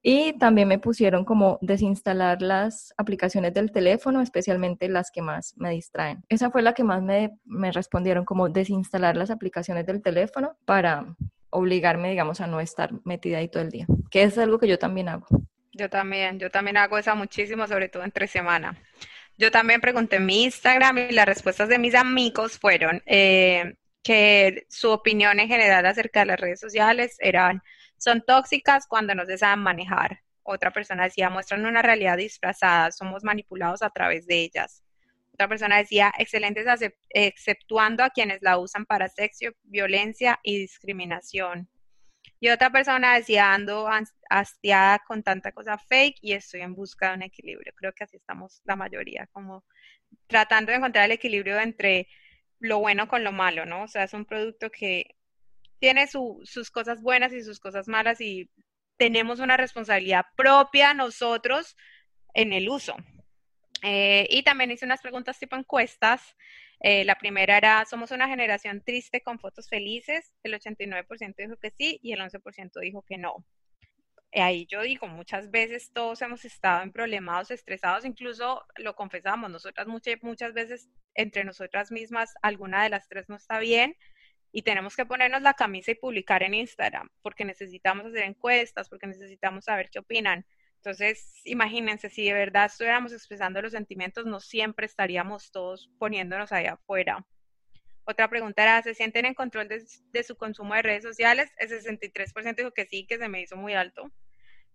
Y 0.05 0.33
también 0.33 0.67
me 0.67 0.79
pusieron 0.79 1.23
como 1.23 1.57
desinstalar 1.61 2.41
las 2.41 2.93
aplicaciones 2.97 3.53
del 3.53 3.71
teléfono, 3.71 4.21
especialmente 4.21 4.89
las 4.89 5.09
que 5.11 5.21
más 5.21 5.55
me 5.57 5.71
distraen. 5.71 6.25
Esa 6.27 6.51
fue 6.51 6.61
la 6.61 6.73
que 6.73 6.83
más 6.83 7.01
me, 7.01 7.37
me 7.45 7.71
respondieron, 7.71 8.25
como 8.25 8.49
desinstalar 8.49 9.15
las 9.15 9.31
aplicaciones 9.31 9.85
del 9.85 10.01
teléfono 10.01 10.57
para 10.65 11.15
obligarme, 11.49 12.09
digamos, 12.09 12.41
a 12.41 12.47
no 12.47 12.59
estar 12.59 12.91
metida 13.05 13.37
ahí 13.37 13.47
todo 13.47 13.63
el 13.63 13.69
día, 13.69 13.87
que 14.11 14.23
es 14.23 14.37
algo 14.37 14.59
que 14.59 14.67
yo 14.67 14.77
también 14.77 15.07
hago. 15.07 15.25
Yo 15.71 15.89
también, 15.89 16.37
yo 16.37 16.51
también 16.51 16.77
hago 16.77 16.97
eso 16.97 17.15
muchísimo, 17.15 17.65
sobre 17.67 17.87
todo 17.87 18.03
entre 18.03 18.27
semana. 18.27 18.77
Yo 19.37 19.51
también 19.51 19.79
pregunté 19.81 20.17
en 20.17 20.25
mi 20.25 20.43
Instagram 20.43 20.97
y 20.97 21.11
las 21.13 21.25
respuestas 21.25 21.69
de 21.69 21.79
mis 21.79 21.95
amigos 21.95 22.59
fueron 22.59 23.01
eh, 23.05 23.75
que 24.03 24.65
su 24.69 24.91
opinión 24.91 25.39
en 25.39 25.47
general 25.47 25.85
acerca 25.85 26.19
de 26.19 26.25
las 26.27 26.39
redes 26.39 26.59
sociales 26.59 27.15
eran 27.19 27.63
son 27.97 28.21
tóxicas 28.21 28.87
cuando 28.87 29.15
no 29.15 29.25
se 29.25 29.37
saben 29.37 29.59
manejar. 29.59 30.19
Otra 30.43 30.71
persona 30.71 31.05
decía, 31.05 31.29
muestran 31.29 31.65
una 31.65 31.81
realidad 31.81 32.17
disfrazada, 32.17 32.91
somos 32.91 33.23
manipulados 33.23 33.81
a 33.81 33.89
través 33.89 34.27
de 34.27 34.41
ellas. 34.41 34.83
Otra 35.33 35.47
persona 35.47 35.77
decía, 35.77 36.13
excelentes 36.17 36.65
exceptuando 37.09 38.03
a 38.03 38.09
quienes 38.09 38.41
la 38.41 38.59
usan 38.59 38.85
para 38.85 39.09
sexo, 39.09 39.47
violencia 39.63 40.39
y 40.43 40.59
discriminación. 40.59 41.69
Y 42.39 42.49
otra 42.49 42.69
persona 42.71 43.15
decía, 43.15 43.53
ando 43.53 43.89
hastiada 44.29 44.99
con 45.07 45.23
tanta 45.23 45.53
cosa 45.53 45.77
fake 45.77 46.17
y 46.21 46.33
estoy 46.33 46.61
en 46.61 46.75
busca 46.75 47.09
de 47.09 47.15
un 47.15 47.23
equilibrio. 47.23 47.73
Creo 47.75 47.93
que 47.93 48.03
así 48.03 48.17
estamos 48.17 48.61
la 48.65 48.75
mayoría, 48.75 49.27
como 49.31 49.63
tratando 50.27 50.71
de 50.71 50.77
encontrar 50.77 51.05
el 51.05 51.13
equilibrio 51.13 51.59
entre 51.59 52.07
lo 52.59 52.79
bueno 52.79 53.07
con 53.07 53.23
lo 53.23 53.31
malo, 53.31 53.65
¿no? 53.65 53.83
O 53.83 53.87
sea, 53.87 54.03
es 54.03 54.13
un 54.13 54.25
producto 54.25 54.69
que 54.69 55.15
tiene 55.83 56.07
sus 56.07 56.71
cosas 56.71 57.01
buenas 57.01 57.33
y 57.33 57.43
sus 57.43 57.59
cosas 57.59 57.89
malas 57.89 58.21
y 58.21 58.49
tenemos 58.95 59.41
una 59.41 59.57
responsabilidad 59.57 60.23
propia 60.37 60.93
nosotros 60.93 61.75
en 62.33 62.53
el 62.53 62.69
uso. 62.69 62.95
Eh, 63.81 64.25
y 64.29 64.43
también 64.43 64.71
hice 64.71 64.85
unas 64.85 65.01
preguntas 65.01 65.37
tipo 65.37 65.57
encuestas. 65.57 66.37
Eh, 66.79 67.03
la 67.03 67.15
primera 67.15 67.57
era, 67.57 67.83
¿somos 67.83 68.11
una 68.11 68.29
generación 68.29 68.81
triste 68.81 69.19
con 69.19 69.39
fotos 69.39 69.67
felices? 69.67 70.31
El 70.43 70.53
89% 70.53 71.35
dijo 71.35 71.57
que 71.57 71.71
sí 71.71 71.99
y 72.01 72.13
el 72.13 72.21
11% 72.21 72.79
dijo 72.79 73.01
que 73.01 73.17
no. 73.17 73.45
ahí 74.31 74.65
yo 74.67 74.83
digo, 74.83 75.07
muchas 75.07 75.51
veces 75.51 75.91
todos 75.91 76.21
hemos 76.21 76.45
estado 76.45 76.81
en 76.83 76.93
problemados, 76.93 77.51
estresados, 77.51 78.05
incluso 78.05 78.63
lo 78.77 78.95
confesamos, 78.95 79.51
nosotras 79.51 79.87
muchas, 79.87 80.15
muchas 80.21 80.53
veces 80.53 80.89
entre 81.13 81.43
nosotras 81.43 81.91
mismas, 81.91 82.33
alguna 82.41 82.83
de 82.83 82.89
las 82.89 83.09
tres 83.09 83.27
no 83.27 83.35
está 83.35 83.59
bien, 83.59 83.97
y 84.55 84.61
tenemos 84.61 84.95
que 84.95 85.05
ponernos 85.05 85.41
la 85.41 85.55
camisa 85.55 85.91
y 85.91 85.95
publicar 85.95 86.43
en 86.43 86.53
Instagram 86.53 87.09
porque 87.23 87.43
necesitamos 87.43 88.05
hacer 88.05 88.23
encuestas, 88.23 88.87
porque 88.87 89.07
necesitamos 89.07 89.65
saber 89.65 89.89
qué 89.89 89.99
opinan. 89.99 90.45
Entonces, 90.75 91.41
imagínense, 91.43 92.09
si 92.09 92.25
de 92.25 92.33
verdad 92.33 92.67
estuviéramos 92.67 93.11
expresando 93.13 93.61
los 93.61 93.71
sentimientos, 93.71 94.27
no 94.27 94.39
siempre 94.39 94.85
estaríamos 94.85 95.51
todos 95.51 95.89
poniéndonos 95.97 96.51
ahí 96.51 96.67
afuera. 96.67 97.25
Otra 98.05 98.29
pregunta 98.29 98.61
era, 98.61 98.81
¿se 98.83 98.93
sienten 98.93 99.25
en 99.25 99.33
control 99.33 99.67
de, 99.69 100.23
su 100.23 100.35
consumo 100.35 100.75
de 100.75 100.83
redes 100.83 101.03
sociales? 101.03 101.51
El 101.57 101.69
63% 101.69 102.55
dijo 102.55 102.71
que 102.71 102.85
sí, 102.85 103.07
que 103.07 103.17
se 103.17 103.29
me 103.29 103.41
hizo 103.41 103.55
muy 103.55 103.73
alto, 103.73 104.11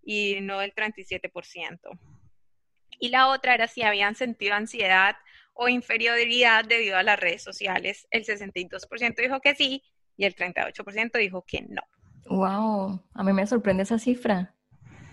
y 0.02 0.40
no 0.40 0.60
el 0.60 0.74
37%. 0.74 1.78
Y 2.98 3.10
la 3.10 3.28
otra 3.28 3.54
era 3.54 3.68
si 3.68 3.82
habían 3.82 4.16
sentido 4.16 4.54
ansiedad 4.54 5.16
o 5.60 5.68
inferioridad 5.68 6.64
debido 6.64 6.96
a 6.96 7.02
las 7.02 7.18
redes 7.18 7.42
sociales. 7.42 8.06
El 8.12 8.24
62% 8.24 9.16
dijo 9.16 9.40
que 9.40 9.56
sí 9.56 9.82
y 10.16 10.24
el 10.24 10.36
38% 10.36 11.18
dijo 11.18 11.44
que 11.44 11.62
no. 11.62 11.82
Wow, 12.26 13.02
a 13.12 13.24
mí 13.24 13.32
me 13.32 13.44
sorprende 13.44 13.82
esa 13.82 13.98
cifra. 13.98 14.54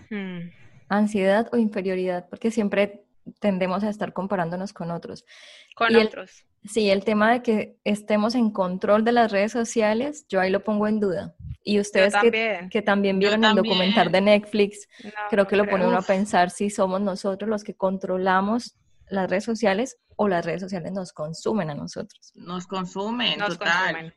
Hmm. 0.08 0.50
Ansiedad 0.88 1.48
o 1.52 1.56
inferioridad, 1.56 2.28
porque 2.28 2.52
siempre 2.52 3.04
tendemos 3.40 3.82
a 3.82 3.90
estar 3.90 4.12
comparándonos 4.12 4.72
con 4.72 4.92
otros. 4.92 5.24
Con 5.74 5.96
otros. 5.96 6.44
sí, 6.64 6.90
el 6.90 7.04
tema 7.04 7.32
de 7.32 7.42
que 7.42 7.76
estemos 7.82 8.36
en 8.36 8.52
control 8.52 9.02
de 9.04 9.12
las 9.12 9.32
redes 9.32 9.50
sociales, 9.50 10.26
yo 10.28 10.40
ahí 10.40 10.50
lo 10.50 10.62
pongo 10.62 10.86
en 10.86 11.00
duda. 11.00 11.34
Y 11.64 11.80
ustedes 11.80 12.14
Que, 12.70 12.82
también 12.82 13.18
vieron 13.18 13.44
el 13.44 13.56
documental 13.56 14.12
de 14.12 14.20
Netflix, 14.20 14.88
creo 15.28 15.48
que 15.48 15.56
lo 15.56 15.66
pone 15.66 15.88
uno 15.88 15.98
a 15.98 16.02
pensar 16.02 16.50
si 16.50 16.70
somos 16.70 17.00
nosotros 17.00 17.50
los 17.50 17.64
que 17.64 17.74
controlamos 17.74 18.76
las 19.08 19.28
redes 19.28 19.42
sociales 19.42 19.98
o 20.16 20.28
las 20.28 20.44
redes 20.44 20.62
sociales 20.62 20.92
nos 20.92 21.12
consumen 21.12 21.70
a 21.70 21.74
nosotros. 21.74 22.32
Nos 22.34 22.66
consumen, 22.66 23.38
total. 23.38 24.14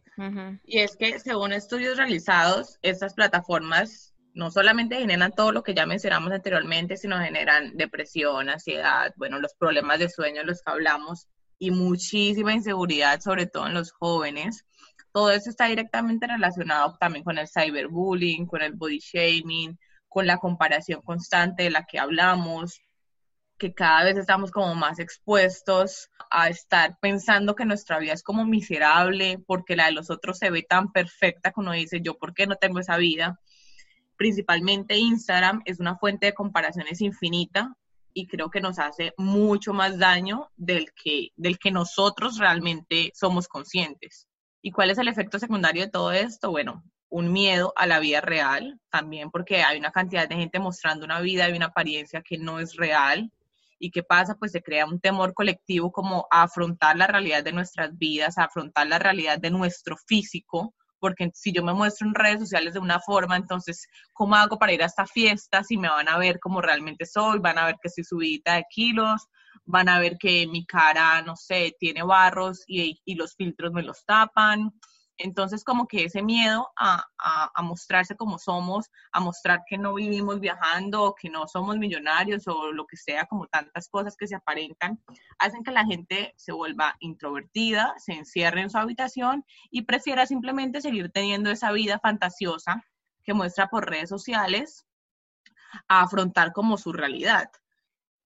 Y 0.66 0.80
es 0.80 0.96
que 0.98 1.20
según 1.20 1.54
estudios 1.54 1.98
realizados, 1.98 2.80
estas 2.82 3.14
plataformas 3.14 4.14
no 4.34 4.52
solamente 4.52 4.98
generan 4.98 5.34
todo 5.34 5.52
lo 5.52 5.64
que 5.64 5.74
ya 5.74 5.86
mencionamos 5.86 6.32
anteriormente, 6.32 6.98
sino 6.98 7.20
generan 7.20 7.76
depresión, 7.76 8.50
ansiedad, 8.50 9.14
bueno, 9.18 9.40
los 9.40 9.54
problemas 9.54 10.00
de 10.00 10.10
sueño, 10.10 10.44
los 10.44 10.62
que 10.62 10.72
hablamos, 10.72 11.28
y 11.58 11.72
muchísima 11.72 12.54
inseguridad, 12.54 13.20
sobre 13.20 13.46
todo 13.46 13.68
en 13.68 13.74
los 13.74 13.92
jóvenes. 13.92 14.66
todo 15.12 15.32
eso 15.32 15.50
está 15.50 15.66
directamente 15.66 16.28
relacionado 16.28 16.96
también 17.00 17.26
con 17.26 17.38
el 17.38 17.48
cyberbullying, 17.48 18.46
con 18.46 18.62
el 18.62 18.74
body 18.74 19.00
shaming, 19.00 19.78
con 20.08 20.28
la 20.28 20.38
comparación 20.38 21.02
constante 21.02 21.64
de 21.64 21.72
la 21.72 21.86
que 21.86 22.00
hablamos, 22.00 22.80
que 23.60 23.74
cada 23.74 24.06
vez 24.06 24.18
estamos 24.18 24.50
como 24.50 24.74
más 24.74 24.98
expuestos 24.98 26.10
a 26.32 26.50
estar 26.50 26.98
pensando 27.00 27.56
que 27.56 27.66
nuestra 27.66 28.00
vida 28.00 28.14
es 28.14 28.24
como 28.24 28.46
miserable 28.46 29.44
porque 29.46 29.76
la 29.76 29.86
de 29.86 29.92
los 29.92 30.10
otros 30.10 30.40
se 30.40 30.50
ve 30.50 30.64
tan 30.64 30.92
perfecta 30.92 31.52
que 31.52 31.60
uno 31.60 31.74
dice, 31.74 32.02
yo, 32.02 32.18
¿por 32.18 32.34
qué 32.34 32.48
no 32.48 32.56
tengo 32.56 32.80
esa 32.80 32.98
vida? 32.98 33.40
Principalmente 34.16 34.98
Instagram 34.98 35.62
es 35.66 35.80
una 35.80 35.98
fuente 35.98 36.26
de 36.26 36.34
comparaciones 36.34 37.02
infinita 37.02 37.76
y 38.14 38.28
creo 38.28 38.50
que 38.50 38.62
nos 38.62 38.80
hace 38.80 39.14
mucho 39.18 39.74
más 39.74 40.00
daño 40.00 40.50
del 40.56 40.92
que, 40.94 41.30
del 41.36 41.60
que 41.60 41.72
nosotros 41.72 42.38
realmente 42.38 43.12
somos 43.14 43.48
conscientes. 43.48 44.28
¿Y 44.62 44.72
cuál 44.72 44.90
es 44.90 44.98
el 44.98 45.08
efecto 45.08 45.40
secundario 45.40 45.84
de 45.84 45.92
todo 45.92 46.12
esto? 46.12 46.50
Bueno, 46.50 46.84
un 47.10 47.32
miedo 47.32 47.74
a 47.76 47.88
la 47.88 48.00
vida 48.00 48.22
real, 48.22 48.80
también 48.90 49.32
porque 49.32 49.64
hay 49.64 49.78
una 49.78 49.92
cantidad 49.92 50.28
de 50.28 50.36
gente 50.36 50.60
mostrando 50.60 51.06
una 51.06 51.22
vida 51.22 51.50
y 51.50 51.56
una 51.56 51.68
apariencia 51.68 52.22
que 52.22 52.38
no 52.38 52.60
es 52.60 52.76
real. 52.76 53.32
¿Y 53.80 53.92
qué 53.92 54.04
pasa? 54.04 54.36
Pues 54.36 54.52
se 54.52 54.62
crea 54.62 54.86
un 54.86 55.00
temor 55.00 55.34
colectivo 55.34 55.92
como 55.92 56.28
a 56.32 56.44
afrontar 56.44 56.98
la 56.98 57.08
realidad 57.08 57.44
de 57.44 57.54
nuestras 57.54 57.98
vidas, 57.98 58.38
a 58.38 58.44
afrontar 58.44 58.88
la 58.88 59.00
realidad 59.00 59.40
de 59.40 59.52
nuestro 59.52 59.96
físico, 59.98 60.76
porque 61.00 61.32
si 61.34 61.54
yo 61.54 61.64
me 61.64 61.74
muestro 61.74 62.08
en 62.08 62.14
redes 62.14 62.40
sociales 62.40 62.74
de 62.74 62.80
una 62.80 63.00
forma, 63.00 63.38
entonces, 63.38 63.88
¿cómo 64.14 64.36
hago 64.36 64.60
para 64.60 64.74
ir 64.74 64.84
a 64.84 64.88
esta 64.88 65.06
fiesta 65.06 65.64
si 65.64 65.78
me 65.78 65.90
van 65.90 66.10
a 66.10 66.18
ver 66.18 66.40
como 66.40 66.62
realmente 66.62 67.06
soy? 67.06 67.40
Van 67.40 67.58
a 67.58 67.66
ver 67.66 67.76
que 67.82 67.88
estoy 67.88 68.04
subida 68.04 68.56
de 68.56 68.66
kilos, 68.70 69.28
van 69.66 69.88
a 69.90 70.00
ver 70.00 70.18
que 70.20 70.46
mi 70.48 70.66
cara, 70.66 71.22
no 71.22 71.36
sé, 71.36 71.76
tiene 71.80 72.04
barros 72.04 72.64
y, 72.68 73.00
y 73.06 73.16
los 73.16 73.36
filtros 73.36 73.72
me 73.72 73.84
los 73.84 74.04
tapan. 74.06 74.72
Entonces, 75.20 75.66
como 75.66 75.86
que 75.86 76.06
ese 76.06 76.24
miedo 76.24 76.70
a, 76.78 77.06
mostrarse 77.62 78.16
como 78.16 78.40
somos, 78.40 78.90
a 79.12 79.20
mostrar 79.20 79.64
que 79.68 79.78
no 79.78 79.94
vivimos 79.94 80.40
viajando 80.40 81.04
o 81.04 81.14
que 81.14 81.30
no 81.30 81.46
somos 81.48 81.78
millonarios 81.78 82.48
o 82.48 82.72
lo 82.72 82.88
que 82.88 82.96
sea, 82.96 83.26
como 83.26 83.46
tantas 83.48 83.90
cosas 83.90 84.16
que 84.18 84.28
se 84.28 84.36
aparentan, 84.36 85.04
hacen 85.38 85.64
que 85.64 85.72
la 85.72 85.86
gente 85.86 86.34
se 86.38 86.54
vuelva 86.54 86.96
introvertida, 87.00 87.94
se 87.98 88.14
encierre 88.14 88.62
en 88.62 88.70
su 88.70 88.78
habitación 88.78 89.46
y 89.70 89.84
prefiera 89.84 90.26
simplemente 90.26 90.82
seguir 90.82 91.12
teniendo 91.12 91.52
esa 91.52 91.72
vida 91.74 92.00
fantasiosa 92.00 92.82
que 93.24 93.34
muestra 93.34 93.68
por 93.68 93.90
redes 93.90 94.10
sociales 94.10 94.88
a 95.90 96.02
afrontar 96.02 96.54
como 96.54 96.78
su 96.78 96.94
realidad. 96.94 97.52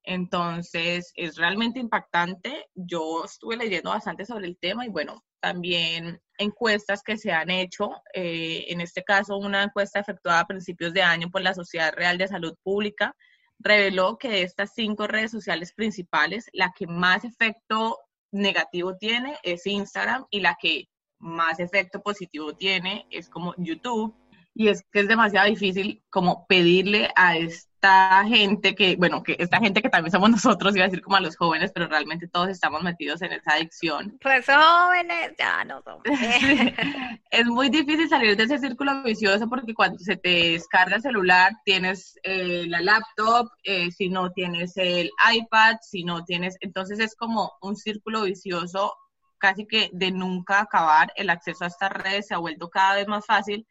Entonces, 0.04 1.12
es 1.16 1.38
realmente 1.38 1.80
impactante. 1.80 2.68
Yo 2.76 3.24
estuve 3.26 3.58
leyendo 3.58 3.92
bastante 3.92 4.26
sobre 4.26 4.48
el 4.48 4.58
tema 4.58 4.86
y 4.86 4.90
bueno, 4.90 5.24
también 5.42 6.22
encuestas 6.38 7.04
que 7.04 7.18
se 7.18 7.32
han 7.32 7.50
hecho, 7.50 7.92
eh, 8.14 8.66
en 8.70 8.82
este 8.82 9.04
caso 9.04 9.38
una 9.38 9.64
encuesta 9.64 10.00
efectuada 10.00 10.42
a 10.42 10.48
principios 10.48 10.94
de 10.94 11.04
año 11.04 11.30
por 11.30 11.42
la 11.42 11.54
Sociedad 11.54 11.94
Real 11.94 12.18
de 12.18 12.28
Salud 12.28 12.56
Pública, 12.64 13.16
reveló 13.60 14.18
que 14.18 14.30
de 14.30 14.44
estas 14.44 14.74
cinco 14.74 15.08
redes 15.08 15.32
sociales 15.32 15.74
principales, 15.74 16.50
la 16.54 16.74
que 16.76 16.88
más 16.88 17.24
efecto 17.24 17.98
negativo 18.32 18.98
tiene 18.98 19.38
es 19.44 19.66
Instagram 19.66 20.26
y 20.30 20.42
la 20.42 20.58
que 20.60 20.88
más 21.20 21.60
efecto 21.60 22.02
positivo 22.02 22.56
tiene 22.56 23.08
es 23.10 23.30
como 23.30 23.54
YouTube. 23.58 24.16
Y 24.56 24.68
es 24.68 24.84
que 24.92 25.02
es 25.02 25.08
demasiado 25.08 25.48
difícil 25.48 26.04
como 26.10 26.46
pedirle 26.48 27.10
a, 27.16 27.38
este 27.38 27.73
esta 27.84 28.24
gente 28.26 28.76
que, 28.76 28.96
bueno, 28.96 29.22
que 29.24 29.36
esta 29.40 29.60
gente 29.60 29.82
que 29.82 29.90
también 29.90 30.12
somos 30.12 30.30
nosotros, 30.32 30.76
iba 30.76 30.86
a 30.86 30.88
decir 30.88 31.04
como 31.04 31.18
a 31.18 31.20
los 31.20 31.36
jóvenes, 31.36 31.72
pero 31.74 31.88
realmente 31.88 32.28
todos 32.28 32.50
estamos 32.50 32.82
metidos 32.82 33.22
en 33.22 33.34
esa 33.34 33.54
adicción. 33.56 34.18
Pues 34.22 34.46
jóvenes, 34.46 35.34
ya 35.38 35.66
no 35.66 35.82
somos. 35.82 36.04
es 37.32 37.46
muy 37.46 37.70
difícil 37.70 38.08
salir 38.08 38.38
de 38.38 38.44
ese 38.44 38.60
círculo 38.60 39.04
vicioso 39.04 39.50
porque 39.50 39.74
cuando 39.74 40.00
se 40.00 40.16
te 40.16 40.52
descarga 40.54 40.96
el 40.96 41.02
celular, 41.02 41.52
tienes 41.66 42.18
eh, 42.24 42.66
la 42.68 42.80
laptop, 42.82 43.50
eh, 43.64 43.92
si 43.92 44.10
no 44.10 44.32
tienes 44.32 44.78
el 44.78 45.12
iPad, 45.34 45.76
si 45.82 46.06
no 46.06 46.24
tienes, 46.24 46.56
entonces 46.62 47.00
es 47.00 47.16
como 47.16 47.52
un 47.62 47.76
círculo 47.76 48.24
vicioso 48.24 48.94
casi 49.40 49.66
que 49.66 49.90
de 49.92 50.10
nunca 50.12 50.62
acabar. 50.62 51.12
El 51.18 51.30
acceso 51.30 51.66
a 51.66 51.68
estas 51.68 51.92
redes 51.92 52.28
se 52.28 52.34
ha 52.34 52.38
vuelto 52.38 52.70
cada 52.70 52.96
vez 52.96 53.08
más 53.08 53.26
fácil 53.26 53.68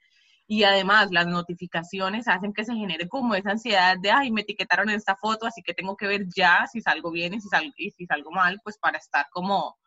y 0.53 0.65
además 0.65 1.09
las 1.11 1.27
notificaciones 1.27 2.29
hacen 2.29 2.53
que 2.53 2.67
se 2.67 2.75
genere 2.75 3.09
como 3.09 3.35
esa 3.35 3.53
ansiedad 3.53 3.97
de, 3.99 4.11
ay, 4.11 4.31
me 4.31 4.43
etiquetaron 4.43 4.91
en 4.91 4.97
esta 4.97 5.17
foto, 5.17 5.47
así 5.47 5.63
que 5.63 5.73
tengo 5.73 5.97
que 5.97 6.07
ver 6.07 6.27
ya 6.29 6.67
si 6.71 6.83
salgo 6.83 7.11
bien 7.11 7.33
y 7.33 7.41
si 7.91 8.05
salgo, 8.05 8.31
mal, 8.31 8.61
pues 8.63 8.77
para 8.77 8.99
estar 8.99 9.25
como, 9.31 9.79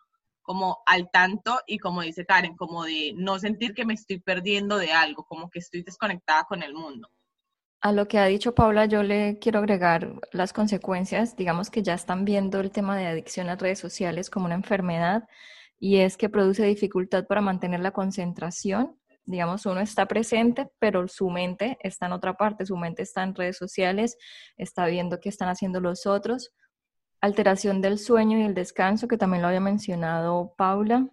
como 0.41 0.79
al 0.87 1.11
tanto 1.11 1.59
y 1.67 1.77
como 1.77 2.01
dice 2.01 2.25
Karen, 2.25 2.55
como 2.55 2.83
de 2.83 3.13
no 3.15 3.37
sentir 3.37 3.75
que 3.75 3.85
me 3.85 3.93
estoy 3.93 4.19
perdiendo 4.19 4.79
de 4.79 4.91
algo, 4.91 5.25
como 5.25 5.51
que 5.51 5.59
estoy 5.59 5.83
desconectada 5.83 6.45
con 6.45 6.63
el 6.63 6.73
mundo. 6.73 7.09
A 7.81 7.91
lo 7.91 8.07
que 8.07 8.17
ha 8.17 8.25
dicho 8.25 8.55
Paula, 8.55 8.87
yo 8.87 9.03
le 9.03 9.37
quiero 9.37 9.59
agregar 9.59 10.19
las 10.31 10.51
consecuencias, 10.51 11.35
digamos 11.35 11.69
que 11.69 11.83
ya 11.83 11.93
están 11.93 12.25
viendo 12.25 12.59
el 12.59 12.71
tema 12.71 12.97
de 12.97 13.05
adicción 13.05 13.49
a 13.49 13.55
redes 13.55 13.77
sociales 13.77 14.31
como 14.31 14.47
una 14.47 14.55
enfermedad 14.55 15.27
y 15.77 15.97
es 15.97 16.17
que 16.17 16.27
produce 16.27 16.65
dificultad 16.65 17.27
para 17.27 17.41
mantener 17.41 17.81
la 17.81 17.91
concentración, 17.91 18.97
digamos, 19.25 19.65
uno 19.65 19.79
está 19.79 20.05
presente, 20.05 20.69
pero 20.79 21.07
su 21.07 21.29
mente 21.29 21.77
está 21.81 22.05
en 22.05 22.13
otra 22.13 22.35
parte, 22.35 22.65
su 22.65 22.77
mente 22.77 23.01
está 23.01 23.23
en 23.23 23.35
redes 23.35 23.57
sociales, 23.57 24.17
está 24.57 24.85
viendo 24.85 25.19
qué 25.19 25.29
están 25.29 25.49
haciendo 25.49 25.79
los 25.79 26.05
otros. 26.05 26.53
Alteración 27.21 27.81
del 27.81 27.97
sueño 27.97 28.37
y 28.37 28.43
el 28.43 28.53
descanso, 28.53 29.07
que 29.07 29.17
también 29.17 29.41
lo 29.41 29.47
había 29.47 29.59
mencionado 29.59 30.53
Paula. 30.57 31.09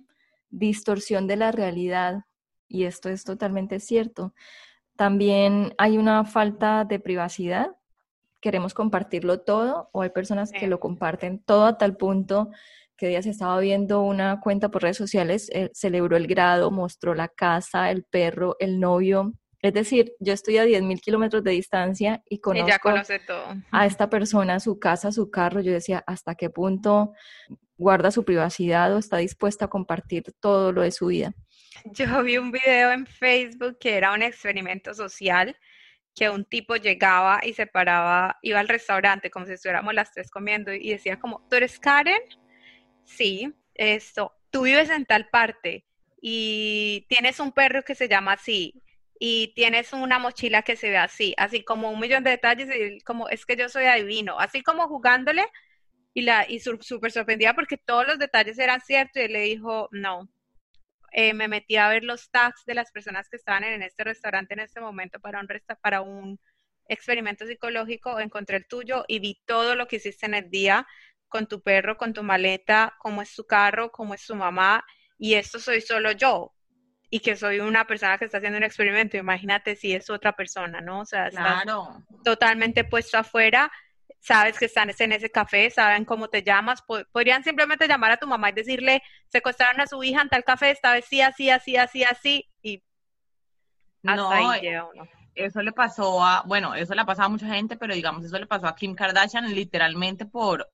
Distorsión 0.51 1.27
de 1.27 1.37
la 1.37 1.51
realidad, 1.53 2.25
y 2.69 2.85
esto 2.85 3.09
es 3.09 3.25
totalmente 3.25 3.81
cierto. 3.81 4.35
También 4.97 5.75
hay 5.79 5.97
una 5.97 6.25
falta 6.27 6.85
de 6.85 7.01
privacidad. 7.01 7.77
Queremos 8.41 8.75
compartirlo 8.75 9.41
todo, 9.41 9.89
o 9.93 10.03
hay 10.03 10.11
personas 10.11 10.53
que 10.53 10.67
lo 10.67 10.81
comparten 10.81 11.39
todo 11.39 11.65
a 11.65 11.79
tal 11.79 11.97
punto 11.97 12.51
que 13.03 13.09
días 13.09 13.27
estaba 13.27 13.59
viendo 13.59 14.01
una 14.01 14.39
cuenta 14.39 14.69
por 14.69 14.83
redes 14.83 14.97
sociales, 14.97 15.51
eh, 15.53 15.71
celebró 15.75 16.17
el 16.17 16.29
grado, 16.29 16.71
mostró 16.71 17.17
la 17.17 17.27
casa, 17.27 17.91
el 17.91 18.05
perro, 18.05 18.55
el 18.61 18.79
novio. 18.79 19.33
Es 19.61 19.73
decir, 19.75 20.13
yo 20.21 20.33
estoy 20.33 20.59
a 20.59 20.65
10.000 20.65 21.01
kilómetros 21.01 21.43
de 21.43 21.51
distancia 21.51 22.23
y 22.29 22.39
conozco 22.39 22.69
ya 22.69 22.79
conoce 22.79 23.19
todo. 23.19 23.57
a 23.73 23.87
esta 23.87 24.09
persona, 24.09 24.61
su 24.61 24.79
casa, 24.79 25.11
su 25.11 25.33
carro. 25.33 25.61
Yo 25.61 25.73
decía, 25.73 26.05
¿hasta 26.07 26.37
qué 26.37 26.49
punto 26.49 27.13
guarda 27.77 28.13
su 28.13 28.25
privacidad 28.25 28.95
o 28.95 28.99
está 28.99 29.17
dispuesta 29.17 29.65
a 29.65 29.69
compartir 29.69 30.23
todo 30.39 30.71
lo 30.71 30.83
de 30.83 30.93
su 30.93 31.07
vida? 31.07 31.33
Yo 31.87 32.23
vi 32.23 32.39
un 32.39 32.53
video 32.53 32.93
en 32.93 33.05
Facebook 33.07 33.79
que 33.81 33.97
era 33.97 34.13
un 34.13 34.23
experimento 34.23 34.95
social 34.95 35.57
que 36.15 36.31
un 36.31 36.45
tipo 36.45 36.77
llegaba 36.77 37.41
y 37.43 37.55
se 37.55 37.67
paraba, 37.67 38.39
iba 38.43 38.61
al 38.61 38.69
restaurante 38.69 39.29
como 39.29 39.47
si 39.47 39.55
estuviéramos 39.55 39.93
las 39.93 40.13
tres 40.13 40.31
comiendo 40.31 40.73
y 40.73 40.91
decía 40.91 41.19
como, 41.19 41.45
¿tú 41.51 41.57
eres 41.57 41.81
Karen? 41.81 42.23
Sí, 43.05 43.53
esto, 43.75 44.35
tú 44.51 44.63
vives 44.63 44.91
en 44.91 45.07
tal 45.07 45.29
parte 45.29 45.85
y 46.21 47.07
tienes 47.09 47.41
un 47.41 47.53
perro 47.53 47.83
que 47.85 47.95
se 47.95 48.09
llama 48.09 48.35
así 48.35 48.83
y 49.19 49.55
tienes 49.55 49.93
una 49.93 50.19
mochila 50.19 50.63
que 50.63 50.77
se 50.77 50.91
ve 50.91 50.97
así, 50.99 51.35
así 51.37 51.65
como 51.65 51.91
un 51.91 52.01
millón 52.01 52.25
de 52.25 52.31
detalles, 52.31 53.03
como 53.05 53.29
es 53.29 53.47
que 53.47 53.57
yo 53.57 53.69
soy 53.69 53.85
adivino, 53.85 54.39
así 54.39 54.63
como 54.63 54.89
jugándole 54.89 55.45
y 56.15 56.23
la 56.23 56.47
y 56.49 56.61
súper 56.61 57.13
sorprendida 57.13 57.55
porque 57.55 57.79
todos 57.79 58.07
los 58.07 58.19
detalles 58.19 58.59
eran 58.59 58.81
ciertos 58.81 59.17
y 59.17 59.25
él 59.27 59.33
le 59.33 59.41
dijo, 59.43 59.89
no, 59.93 60.29
eh, 61.13 61.35
me 61.35 61.49
metí 61.49 61.77
a 61.77 61.89
ver 61.89 62.05
los 62.05 62.31
tags 62.31 62.65
de 62.67 62.75
las 62.75 62.91
personas 62.91 63.29
que 63.29 63.37
estaban 63.37 63.65
en 63.65 63.83
este 63.83 64.05
restaurante 64.05 64.55
en 64.55 64.61
este 64.61 64.81
momento 64.81 65.21
para 65.21 65.41
un, 65.41 65.49
para 65.83 66.01
un 66.01 66.41
experimento 66.89 67.47
psicológico, 67.47 68.19
encontré 68.19 68.57
el 68.57 68.67
tuyo 68.67 69.05
y 69.09 69.21
vi 69.21 69.41
todo 69.47 69.77
lo 69.77 69.87
que 69.89 69.97
hiciste 69.97 70.27
en 70.27 70.35
el 70.35 70.51
día, 70.51 70.87
con 71.33 71.47
tu 71.47 71.63
perro, 71.63 71.97
con 71.97 72.13
tu 72.13 72.23
maleta, 72.23 72.95
cómo 72.99 73.23
es 73.23 73.31
su 73.31 73.47
carro, 73.47 73.91
cómo 73.91 74.15
es 74.15 74.21
su 74.21 74.37
mamá, 74.37 74.85
y 75.19 75.35
esto 75.35 75.59
soy 75.59 75.81
solo 75.81 76.13
yo, 76.13 76.53
y 77.09 77.21
que 77.21 77.37
soy 77.37 77.61
una 77.61 77.87
persona 77.87 78.19
que 78.19 78.27
está 78.27 78.37
haciendo 78.37 78.59
un 78.59 78.65
experimento, 78.65 79.17
imagínate 79.17 79.75
si 79.75 79.95
es 79.95 80.11
otra 80.11 80.35
persona, 80.35 80.81
¿no? 80.83 81.01
O 81.01 81.05
sea, 81.07 81.31
claro. 81.31 82.05
totalmente 82.23 82.85
puesto 82.85 83.17
afuera, 83.19 83.73
sabes 84.21 84.59
que 84.59 84.67
están 84.67 84.91
en 84.97 85.13
ese 85.13 85.31
café, 85.31 85.71
saben 85.71 86.05
cómo 86.05 86.29
te 86.29 86.43
llamas, 86.43 86.83
podrían 87.11 87.43
simplemente 87.43 87.89
llamar 87.89 88.13
a 88.13 88.17
tu 88.19 88.27
mamá 88.27 88.51
y 88.51 88.53
decirle, 88.53 89.03
secuestraron 89.29 89.81
a 89.81 89.87
su 89.87 90.03
hija 90.05 90.21
en 90.21 90.29
tal 90.29 90.45
café, 90.45 90.71
esta 90.71 90.93
vez 90.93 91.07
sí, 91.07 91.23
así, 91.23 91.49
así, 91.51 91.77
así, 91.77 92.05
así, 92.05 92.51
y 92.63 92.83
no, 94.03 94.53
Eso 95.35 95.63
le 95.63 95.73
pasó 95.73 96.23
a, 96.23 96.43
bueno, 96.45 96.75
eso 96.75 96.95
le 96.95 97.01
ha 97.01 97.07
pasado 97.07 97.27
a 97.27 97.31
mucha 97.31 97.47
gente, 97.47 97.77
pero 97.77 97.95
digamos, 97.95 98.25
eso 98.25 98.39
le 98.39 98.47
pasó 98.47 98.67
a 98.67 98.75
Kim 98.75 98.95
Kardashian 98.95 99.55
literalmente 99.55 100.27
por 100.27 100.69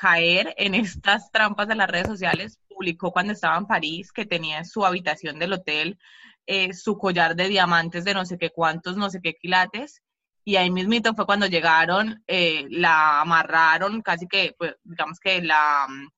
caer 0.00 0.54
en 0.56 0.74
estas 0.74 1.30
trampas 1.30 1.68
de 1.68 1.74
las 1.74 1.90
redes 1.90 2.08
sociales, 2.08 2.58
publicó 2.68 3.12
cuando 3.12 3.34
estaba 3.34 3.58
en 3.58 3.66
París 3.66 4.12
que 4.12 4.24
tenía 4.24 4.58
en 4.58 4.64
su 4.64 4.86
habitación 4.86 5.38
del 5.38 5.52
hotel 5.52 5.98
eh, 6.46 6.72
su 6.72 6.96
collar 6.96 7.36
de 7.36 7.48
diamantes 7.48 8.04
de 8.04 8.14
no 8.14 8.24
sé 8.24 8.38
qué 8.38 8.48
cuántos, 8.50 8.96
no 8.96 9.10
sé 9.10 9.20
qué 9.20 9.34
quilates, 9.34 10.02
y 10.42 10.56
ahí 10.56 10.70
mismito 10.70 11.14
fue 11.14 11.26
cuando 11.26 11.46
llegaron, 11.46 12.24
eh, 12.26 12.66
la 12.70 13.20
amarraron, 13.20 14.00
casi 14.00 14.26
que, 14.26 14.54
pues, 14.58 14.74
digamos 14.84 15.20
que 15.20 15.42
la 15.42 15.86
mm, 15.86 16.08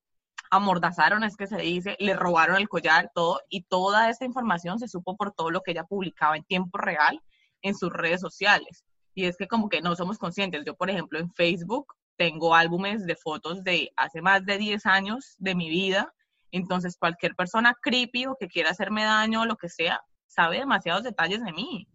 amordazaron, 0.52 1.24
es 1.24 1.36
que 1.36 1.48
se 1.48 1.56
dice, 1.56 1.96
le 1.98 2.14
robaron 2.14 2.56
el 2.56 2.68
collar, 2.68 3.10
todo, 3.12 3.40
y 3.48 3.62
toda 3.62 4.10
esta 4.10 4.24
información 4.24 4.78
se 4.78 4.86
supo 4.86 5.16
por 5.16 5.32
todo 5.32 5.50
lo 5.50 5.62
que 5.62 5.72
ella 5.72 5.84
publicaba 5.84 6.36
en 6.36 6.44
tiempo 6.44 6.78
real 6.78 7.20
en 7.62 7.74
sus 7.74 7.92
redes 7.92 8.20
sociales. 8.20 8.84
Y 9.14 9.24
es 9.24 9.36
que 9.36 9.48
como 9.48 9.68
que 9.68 9.82
no 9.82 9.96
somos 9.96 10.18
conscientes. 10.18 10.62
Yo, 10.64 10.76
por 10.76 10.88
ejemplo, 10.88 11.18
en 11.18 11.32
Facebook 11.32 11.94
tengo 12.16 12.54
álbumes 12.54 13.06
de 13.06 13.16
fotos 13.16 13.64
de 13.64 13.92
hace 13.96 14.20
más 14.20 14.44
de 14.44 14.58
10 14.58 14.86
años 14.86 15.34
de 15.38 15.54
mi 15.54 15.68
vida. 15.70 16.12
Entonces, 16.50 16.96
cualquier 16.98 17.34
persona 17.34 17.74
creepy 17.80 18.26
o 18.26 18.36
que 18.38 18.48
quiera 18.48 18.70
hacerme 18.70 19.04
daño 19.04 19.42
o 19.42 19.46
lo 19.46 19.56
que 19.56 19.68
sea, 19.68 20.00
sabe 20.26 20.58
demasiados 20.58 21.02
detalles 21.02 21.42
de 21.44 21.52
mí, 21.52 21.88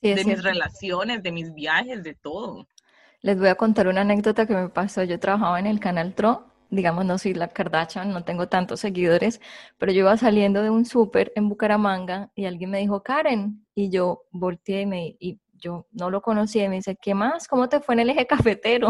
de 0.00 0.24
mis 0.24 0.42
relaciones, 0.42 1.22
de 1.22 1.32
mis 1.32 1.52
viajes, 1.54 2.02
de 2.02 2.14
todo. 2.14 2.66
Les 3.22 3.38
voy 3.38 3.48
a 3.48 3.54
contar 3.54 3.88
una 3.88 4.02
anécdota 4.02 4.46
que 4.46 4.54
me 4.54 4.68
pasó. 4.68 5.02
Yo 5.02 5.18
trabajaba 5.18 5.58
en 5.58 5.66
el 5.66 5.80
canal 5.80 6.14
TRO, 6.14 6.46
digamos, 6.70 7.04
no 7.04 7.18
soy 7.18 7.34
la 7.34 7.48
Kardashian, 7.48 8.10
no 8.10 8.24
tengo 8.24 8.48
tantos 8.48 8.80
seguidores, 8.80 9.40
pero 9.78 9.92
yo 9.92 10.00
iba 10.00 10.16
saliendo 10.16 10.62
de 10.62 10.70
un 10.70 10.84
súper 10.84 11.32
en 11.34 11.48
Bucaramanga 11.48 12.30
y 12.34 12.46
alguien 12.46 12.70
me 12.70 12.78
dijo, 12.78 13.02
Karen, 13.02 13.66
y 13.74 13.90
yo 13.90 14.22
volteé 14.30 14.82
y, 14.82 14.86
me, 14.86 15.16
y 15.18 15.40
yo 15.54 15.86
no 15.92 16.10
lo 16.10 16.22
conocía 16.22 16.64
y 16.64 16.68
me 16.68 16.76
dice, 16.76 16.96
¿qué 17.00 17.14
más? 17.14 17.48
¿Cómo 17.48 17.68
te 17.68 17.80
fue 17.80 17.94
en 17.94 18.00
el 18.00 18.10
eje 18.10 18.26
cafetero? 18.26 18.88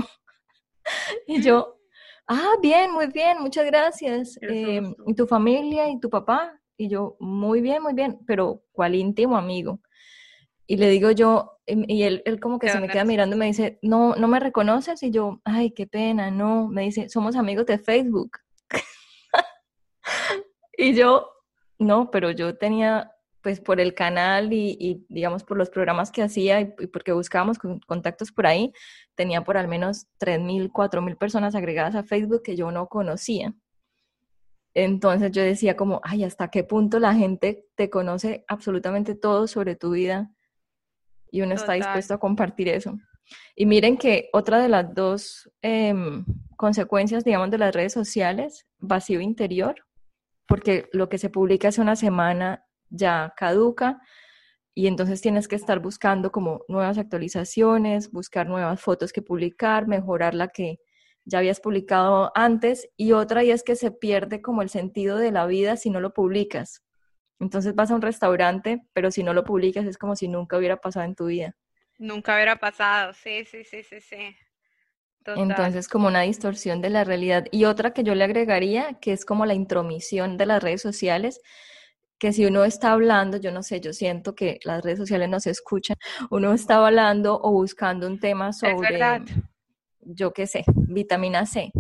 y 1.26 1.42
yo, 1.42 1.78
ah, 2.26 2.54
bien, 2.62 2.92
muy 2.92 3.06
bien, 3.08 3.40
muchas 3.40 3.66
gracias. 3.66 4.38
Eh, 4.42 4.82
¿Y 5.06 5.14
tu 5.14 5.26
familia 5.26 5.88
y 5.88 6.00
tu 6.00 6.10
papá? 6.10 6.60
Y 6.76 6.88
yo, 6.88 7.16
muy 7.20 7.60
bien, 7.60 7.82
muy 7.82 7.94
bien, 7.94 8.18
pero 8.26 8.62
¿cuál 8.72 8.94
íntimo 8.94 9.36
amigo? 9.36 9.80
Y 10.66 10.76
le 10.76 10.90
digo 10.90 11.10
yo, 11.12 11.58
y 11.66 12.02
él, 12.02 12.22
él 12.24 12.40
como 12.40 12.58
que 12.58 12.68
se 12.68 12.80
me 12.80 12.88
queda 12.88 13.04
mirando 13.04 13.36
y 13.36 13.38
me 13.38 13.46
dice, 13.46 13.78
no, 13.82 14.16
no 14.16 14.28
me 14.28 14.40
reconoces. 14.40 15.02
Y 15.02 15.10
yo, 15.10 15.40
ay, 15.44 15.70
qué 15.70 15.86
pena, 15.86 16.30
no. 16.30 16.68
Me 16.68 16.82
dice, 16.82 17.08
somos 17.08 17.36
amigos 17.36 17.66
de 17.66 17.78
Facebook. 17.78 18.38
y 20.76 20.94
yo, 20.94 21.30
no, 21.78 22.10
pero 22.10 22.32
yo 22.32 22.56
tenía, 22.56 23.12
pues 23.46 23.60
por 23.60 23.78
el 23.78 23.94
canal 23.94 24.52
y, 24.52 25.06
digamos 25.08 25.44
por 25.44 25.56
los 25.56 25.70
programas 25.70 26.10
que 26.10 26.20
hacía 26.20 26.60
y, 26.60 26.64
porque 26.88 27.12
buscábamos 27.12 27.58
contactos 27.86 28.32
por 28.32 28.44
ahí, 28.44 28.72
tenía 29.14 29.44
por 29.44 29.56
al 29.56 29.68
menos 29.68 30.08
3.000, 30.18 30.72
4.000 30.72 31.16
personas 31.16 31.54
agregadas 31.54 31.94
a 31.94 32.02
Facebook 32.02 32.42
que 32.42 32.56
yo 32.56 32.72
no 32.72 32.88
conocía. 32.88 33.54
Entonces 34.74 35.30
yo 35.30 35.42
decía 35.42 35.76
como, 35.76 36.00
ay, 36.02 36.24
¿hasta 36.24 36.48
qué 36.48 36.64
punto 36.64 36.98
la 36.98 37.14
gente 37.14 37.64
te 37.76 37.88
conoce 37.88 38.44
absolutamente 38.48 39.14
todo 39.14 39.46
sobre 39.46 39.76
tu 39.76 39.92
vida? 39.92 40.32
y 41.30 41.42
uno 41.42 41.54
está 41.54 41.74
dispuesto 41.74 42.14
a 42.14 42.18
compartir 42.18 42.68
eso. 42.68 42.98
Y 43.54 43.66
miren 43.66 43.96
que 43.96 44.28
otra 44.32 44.60
de 44.60 44.68
las 44.68 44.92
dos 44.92 45.48
em, 45.62 46.24
consecuencias, 46.56 47.24
digamos, 47.24 47.50
de 47.50 47.58
las 47.58 47.74
redes 47.74 47.92
sociales, 47.92 48.66
vacío 48.78 49.20
interior, 49.20 49.76
porque 50.48 50.88
lo 50.92 51.08
que 51.08 51.18
se 51.18 51.30
publica 51.30 51.68
hace 51.68 51.80
una 51.80 51.96
semana 51.96 52.65
ya 52.90 53.34
caduca 53.36 54.00
y 54.74 54.88
entonces 54.88 55.22
tienes 55.22 55.48
que 55.48 55.56
estar 55.56 55.80
buscando 55.80 56.30
como 56.30 56.62
nuevas 56.68 56.98
actualizaciones, 56.98 58.10
buscar 58.12 58.46
nuevas 58.46 58.80
fotos 58.80 59.12
que 59.12 59.22
publicar, 59.22 59.86
mejorar 59.86 60.34
la 60.34 60.48
que 60.48 60.80
ya 61.24 61.38
habías 61.38 61.60
publicado 61.60 62.30
antes 62.34 62.88
y 62.96 63.12
otra 63.12 63.42
y 63.42 63.50
es 63.50 63.62
que 63.62 63.74
se 63.74 63.90
pierde 63.90 64.42
como 64.42 64.60
el 64.60 64.68
sentido 64.68 65.16
de 65.16 65.32
la 65.32 65.46
vida 65.46 65.76
si 65.76 65.88
no 65.88 66.00
lo 66.00 66.12
publicas. 66.12 66.82
Entonces 67.40 67.74
vas 67.74 67.90
a 67.90 67.94
un 67.94 68.02
restaurante, 68.02 68.82
pero 68.92 69.10
si 69.10 69.22
no 69.22 69.32
lo 69.32 69.44
publicas 69.44 69.86
es 69.86 69.96
como 69.96 70.14
si 70.14 70.28
nunca 70.28 70.58
hubiera 70.58 70.76
pasado 70.76 71.06
en 71.06 71.14
tu 71.14 71.26
vida. 71.26 71.56
Nunca 71.98 72.34
hubiera 72.34 72.56
pasado, 72.56 73.14
sí, 73.14 73.46
sí, 73.46 73.64
sí, 73.64 73.82
sí, 73.82 74.00
sí. 74.02 74.36
Entonces 75.24 75.88
como 75.88 76.06
una 76.06 76.20
distorsión 76.20 76.80
de 76.80 76.90
la 76.90 77.02
realidad. 77.02 77.46
Y 77.50 77.64
otra 77.64 77.92
que 77.92 78.04
yo 78.04 78.14
le 78.14 78.24
agregaría, 78.24 78.98
que 79.00 79.12
es 79.12 79.24
como 79.24 79.46
la 79.46 79.54
intromisión 79.54 80.36
de 80.36 80.46
las 80.46 80.62
redes 80.62 80.82
sociales, 80.82 81.40
que 82.18 82.32
si 82.32 82.46
uno 82.46 82.64
está 82.64 82.92
hablando, 82.92 83.36
yo 83.36 83.52
no 83.52 83.62
sé, 83.62 83.80
yo 83.80 83.92
siento 83.92 84.34
que 84.34 84.58
las 84.64 84.82
redes 84.82 84.98
sociales 84.98 85.28
no 85.28 85.40
se 85.40 85.50
escuchan, 85.50 85.96
uno 86.30 86.52
está 86.52 86.84
hablando 86.84 87.38
o 87.42 87.52
buscando 87.52 88.06
un 88.06 88.18
tema 88.18 88.52
sobre, 88.52 88.98
yo 90.00 90.32
qué 90.32 90.46
sé, 90.46 90.64
vitamina 90.74 91.46
C, 91.46 91.72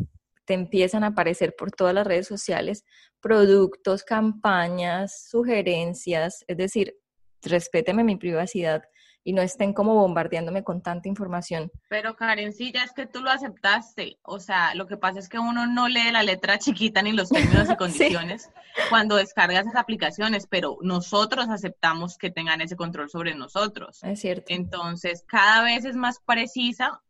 te 0.44 0.54
empiezan 0.54 1.04
a 1.04 1.08
aparecer 1.08 1.54
por 1.56 1.70
todas 1.72 1.94
las 1.94 2.06
redes 2.06 2.26
sociales 2.26 2.84
productos, 3.20 4.04
campañas, 4.04 5.26
sugerencias, 5.28 6.44
es 6.46 6.56
decir, 6.56 6.96
respéteme 7.42 8.04
mi 8.04 8.16
privacidad 8.16 8.82
y 9.26 9.32
no 9.32 9.42
estén 9.42 9.72
como 9.72 9.96
bombardeándome 9.96 10.62
con 10.62 10.80
tanta 10.80 11.08
información. 11.08 11.72
Pero 11.88 12.14
Karen, 12.14 12.52
sí, 12.52 12.70
ya 12.72 12.84
es 12.84 12.92
que 12.92 13.06
tú 13.06 13.22
lo 13.22 13.30
aceptaste. 13.30 14.20
O 14.22 14.38
sea, 14.38 14.72
lo 14.76 14.86
que 14.86 14.96
pasa 14.96 15.18
es 15.18 15.28
que 15.28 15.40
uno 15.40 15.66
no 15.66 15.88
lee 15.88 16.12
la 16.12 16.22
letra 16.22 16.58
chiquita 16.60 17.02
ni 17.02 17.10
los 17.10 17.30
términos 17.30 17.68
y 17.68 17.76
condiciones 17.76 18.50
cuando 18.88 19.16
descargas 19.16 19.66
esas 19.66 19.74
aplicaciones, 19.74 20.46
pero 20.46 20.78
nosotros 20.80 21.48
aceptamos 21.48 22.18
que 22.18 22.30
tengan 22.30 22.60
ese 22.60 22.76
control 22.76 23.10
sobre 23.10 23.34
nosotros. 23.34 24.04
Es 24.04 24.20
cierto. 24.20 24.44
Entonces, 24.46 25.24
cada 25.26 25.64
vez 25.64 25.84
es 25.84 25.96
más 25.96 26.20
precisa 26.24 27.02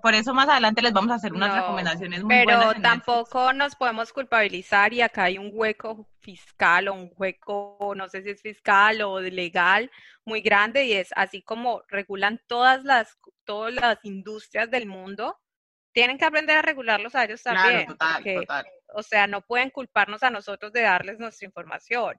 por, 0.00 0.14
eso 0.14 0.34
más 0.34 0.48
adelante 0.48 0.82
les 0.82 0.92
vamos 0.92 1.10
a 1.10 1.14
hacer 1.14 1.32
unas 1.32 1.54
recomendaciones 1.54 2.22
muy 2.22 2.34
pero 2.34 2.44
buenas. 2.44 2.74
Pero 2.74 2.82
tampoco 2.82 3.52
nos 3.52 3.74
podemos 3.76 4.12
culpabilizar 4.12 4.92
y 4.92 5.00
acá 5.00 5.24
hay 5.24 5.38
un 5.38 5.50
hueco 5.52 6.08
fiscal 6.20 6.88
o 6.88 6.94
un 6.94 7.12
hueco, 7.16 7.92
no 7.96 8.08
sé 8.08 8.22
si 8.22 8.30
es 8.30 8.42
fiscal 8.42 9.02
o 9.02 9.20
legal, 9.20 9.90
muy 10.24 10.40
grande 10.40 10.84
y 10.84 10.92
es 10.94 11.10
así 11.16 11.42
como 11.42 11.82
regulan 11.88 12.40
todas 12.46 12.84
las, 12.84 13.18
todas 13.44 13.74
las 13.74 13.98
industrias 14.04 14.70
del 14.70 14.86
mundo, 14.86 15.38
tienen 15.92 16.18
que 16.18 16.24
aprender 16.24 16.56
a 16.56 16.62
regularlos 16.62 17.14
a 17.14 17.24
ellos 17.24 17.42
también. 17.42 17.86
total, 17.86 18.24
total. 18.24 18.66
O 18.94 19.02
sea, 19.02 19.26
no 19.26 19.42
pueden 19.42 19.70
culparnos 19.70 20.22
a 20.22 20.30
nosotros 20.30 20.72
de 20.72 20.82
darles 20.82 21.18
nuestra 21.18 21.46
información. 21.46 22.18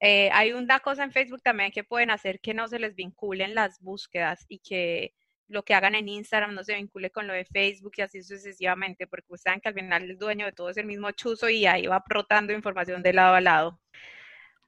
Eh, 0.00 0.30
hay 0.32 0.52
una 0.52 0.80
cosa 0.80 1.04
en 1.04 1.12
Facebook 1.12 1.42
también 1.42 1.70
que 1.70 1.84
pueden 1.84 2.10
hacer 2.10 2.40
que 2.40 2.54
no 2.54 2.66
se 2.66 2.80
les 2.80 2.96
vinculen 2.96 3.54
las 3.54 3.80
búsquedas 3.80 4.44
y 4.48 4.58
que 4.58 5.14
lo 5.52 5.64
que 5.64 5.74
hagan 5.74 5.94
en 5.94 6.08
Instagram 6.08 6.54
no 6.54 6.64
se 6.64 6.74
vincule 6.74 7.10
con 7.10 7.26
lo 7.26 7.34
de 7.34 7.44
Facebook 7.44 7.92
y 7.96 8.02
así 8.02 8.22
sucesivamente, 8.22 9.06
porque 9.06 9.26
ustedes 9.28 9.42
saben 9.42 9.60
que 9.60 9.68
al 9.68 9.74
final 9.74 10.02
el 10.02 10.18
dueño 10.18 10.46
de 10.46 10.52
todo 10.52 10.70
es 10.70 10.76
el 10.78 10.86
mismo 10.86 11.10
chuzo 11.12 11.48
y 11.48 11.66
ahí 11.66 11.86
va 11.86 12.02
rotando 12.08 12.52
información 12.52 13.02
de 13.02 13.12
lado 13.12 13.34
a 13.34 13.40
lado. 13.40 13.80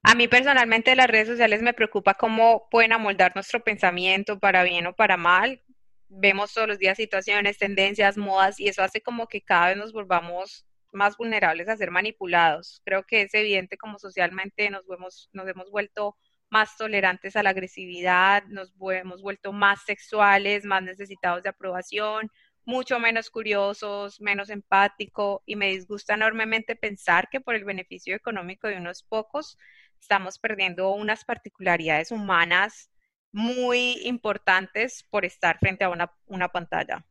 A 0.02 0.14
mí 0.14 0.28
personalmente 0.28 0.94
las 0.94 1.06
redes 1.06 1.28
sociales 1.28 1.62
me 1.62 1.72
preocupa 1.72 2.12
cómo 2.14 2.68
pueden 2.70 2.92
amoldar 2.92 3.32
nuestro 3.34 3.64
pensamiento 3.64 4.38
para 4.38 4.62
bien 4.62 4.86
o 4.86 4.94
para 4.94 5.16
mal. 5.16 5.62
Vemos 6.08 6.52
todos 6.52 6.68
los 6.68 6.78
días 6.78 6.98
situaciones, 6.98 7.56
tendencias, 7.56 8.18
modas 8.18 8.60
y 8.60 8.68
eso 8.68 8.82
hace 8.82 9.00
como 9.00 9.26
que 9.26 9.40
cada 9.40 9.68
vez 9.68 9.78
nos 9.78 9.92
volvamos 9.94 10.66
más 10.92 11.16
vulnerables 11.16 11.68
a 11.68 11.76
ser 11.78 11.90
manipulados. 11.90 12.82
Creo 12.84 13.04
que 13.04 13.22
es 13.22 13.32
evidente 13.32 13.78
como 13.78 13.98
socialmente 13.98 14.68
nos 14.68 14.84
hemos, 14.90 15.30
nos 15.32 15.48
hemos 15.48 15.70
vuelto 15.70 16.16
más 16.54 16.76
tolerantes 16.76 17.34
a 17.34 17.42
la 17.42 17.50
agresividad, 17.50 18.44
nos 18.44 18.72
hemos 18.92 19.22
vuelto 19.22 19.52
más 19.52 19.82
sexuales, 19.84 20.64
más 20.64 20.84
necesitados 20.84 21.42
de 21.42 21.48
aprobación, 21.48 22.30
mucho 22.64 23.00
menos 23.00 23.28
curiosos, 23.28 24.20
menos 24.20 24.50
empático 24.50 25.42
y 25.46 25.56
me 25.56 25.70
disgusta 25.70 26.14
enormemente 26.14 26.76
pensar 26.76 27.28
que 27.28 27.40
por 27.40 27.56
el 27.56 27.64
beneficio 27.64 28.14
económico 28.14 28.68
de 28.68 28.76
unos 28.76 29.02
pocos 29.02 29.58
estamos 29.98 30.38
perdiendo 30.38 30.90
unas 30.92 31.24
particularidades 31.24 32.12
humanas 32.12 32.88
muy 33.32 33.98
importantes 34.04 35.04
por 35.10 35.24
estar 35.24 35.58
frente 35.58 35.82
a 35.82 35.88
una, 35.88 36.12
una 36.26 36.50
pantalla. 36.50 37.04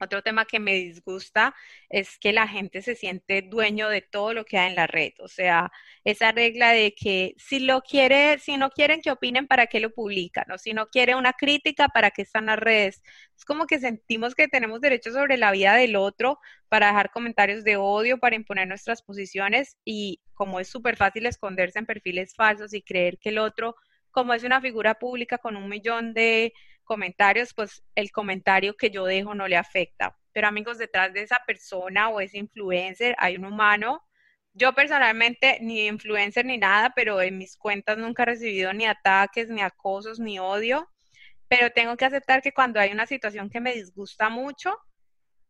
Otro 0.00 0.22
tema 0.22 0.44
que 0.44 0.58
me 0.58 0.74
disgusta 0.74 1.54
es 1.88 2.18
que 2.18 2.32
la 2.32 2.48
gente 2.48 2.82
se 2.82 2.94
siente 2.94 3.42
dueño 3.42 3.88
de 3.88 4.02
todo 4.02 4.34
lo 4.34 4.44
que 4.44 4.58
hay 4.58 4.70
en 4.70 4.76
la 4.76 4.86
red. 4.86 5.12
O 5.20 5.28
sea, 5.28 5.70
esa 6.04 6.32
regla 6.32 6.72
de 6.72 6.94
que 6.94 7.34
si 7.38 7.60
lo 7.60 7.80
quiere, 7.82 8.38
si 8.38 8.56
no 8.56 8.70
quieren 8.70 9.00
que 9.00 9.10
opinen, 9.10 9.46
¿para 9.46 9.66
qué 9.66 9.80
lo 9.80 9.90
publican? 9.90 10.50
O 10.50 10.58
si 10.58 10.74
no 10.74 10.88
quiere 10.88 11.14
una 11.14 11.32
crítica, 11.32 11.88
¿para 11.88 12.10
qué 12.10 12.22
están 12.22 12.46
las 12.46 12.58
redes? 12.58 13.02
Es 13.36 13.44
como 13.44 13.66
que 13.66 13.78
sentimos 13.78 14.34
que 14.34 14.48
tenemos 14.48 14.80
derecho 14.80 15.12
sobre 15.12 15.36
la 15.36 15.52
vida 15.52 15.74
del 15.74 15.96
otro 15.96 16.38
para 16.68 16.88
dejar 16.88 17.10
comentarios 17.10 17.64
de 17.64 17.76
odio, 17.76 18.18
para 18.18 18.36
imponer 18.36 18.66
nuestras 18.68 19.02
posiciones 19.02 19.76
y 19.84 20.20
como 20.34 20.60
es 20.60 20.68
súper 20.68 20.96
fácil 20.96 21.26
esconderse 21.26 21.78
en 21.78 21.86
perfiles 21.86 22.34
falsos 22.34 22.74
y 22.74 22.82
creer 22.82 23.18
que 23.18 23.28
el 23.30 23.38
otro, 23.38 23.76
como 24.10 24.34
es 24.34 24.44
una 24.44 24.60
figura 24.60 24.94
pública 24.94 25.38
con 25.38 25.56
un 25.56 25.68
millón 25.68 26.14
de 26.14 26.52
comentarios, 26.84 27.54
pues 27.54 27.82
el 27.94 28.12
comentario 28.12 28.76
que 28.76 28.90
yo 28.90 29.04
dejo 29.04 29.34
no 29.34 29.48
le 29.48 29.56
afecta. 29.56 30.16
Pero 30.32 30.48
amigos, 30.48 30.78
detrás 30.78 31.12
de 31.12 31.22
esa 31.22 31.40
persona 31.46 32.08
o 32.08 32.20
ese 32.20 32.38
influencer 32.38 33.14
hay 33.18 33.36
un 33.36 33.44
humano. 33.46 34.02
Yo 34.52 34.74
personalmente 34.74 35.58
ni 35.60 35.86
influencer 35.86 36.44
ni 36.44 36.58
nada, 36.58 36.92
pero 36.94 37.20
en 37.22 37.38
mis 37.38 37.56
cuentas 37.56 37.98
nunca 37.98 38.22
he 38.24 38.26
recibido 38.26 38.72
ni 38.72 38.86
ataques, 38.86 39.48
ni 39.48 39.62
acosos, 39.62 40.20
ni 40.20 40.38
odio. 40.38 40.88
Pero 41.48 41.70
tengo 41.70 41.96
que 41.96 42.04
aceptar 42.04 42.42
que 42.42 42.52
cuando 42.52 42.80
hay 42.80 42.92
una 42.92 43.06
situación 43.06 43.50
que 43.50 43.60
me 43.60 43.74
disgusta 43.74 44.28
mucho, 44.28 44.76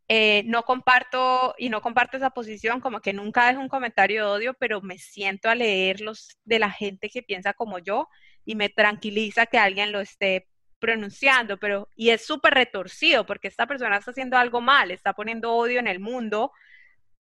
eh, 0.09 0.43
no 0.45 0.65
comparto 0.65 1.55
y 1.57 1.71
no 1.71 1.81
comparto 1.81 2.19
esa 2.19 2.31
posición, 2.31 2.81
como 2.81 3.01
que 3.01 3.15
nunca 3.15 3.47
dejo 3.47 3.61
un 3.61 3.69
comentario 3.69 4.25
de 4.25 4.31
odio, 4.31 4.55
pero 4.55 4.83
me 4.83 4.99
siento 4.99 5.49
a 5.49 5.55
leerlos 5.55 6.39
de 6.45 6.59
la 6.59 6.71
gente 6.71 7.09
que 7.09 7.23
piensa 7.23 7.55
como 7.55 7.79
yo 7.79 8.09
y 8.45 8.55
me 8.55 8.69
tranquiliza 8.69 9.47
que 9.47 9.57
alguien 9.59 9.93
lo 9.93 10.01
esté 10.01 10.49
pronunciando, 10.85 11.57
pero 11.59 11.89
y 11.97 12.11
es 12.11 12.27
súper 12.27 12.53
retorcido 12.55 13.25
porque 13.25 13.49
esta 13.49 13.67
persona 13.67 13.97
está 13.97 14.11
haciendo 14.11 14.37
algo 14.37 14.61
mal, 14.61 14.91
está 14.91 15.15
poniendo 15.15 15.55
odio 15.55 15.81
en 15.81 15.89
el 15.89 15.99
mundo 15.99 16.53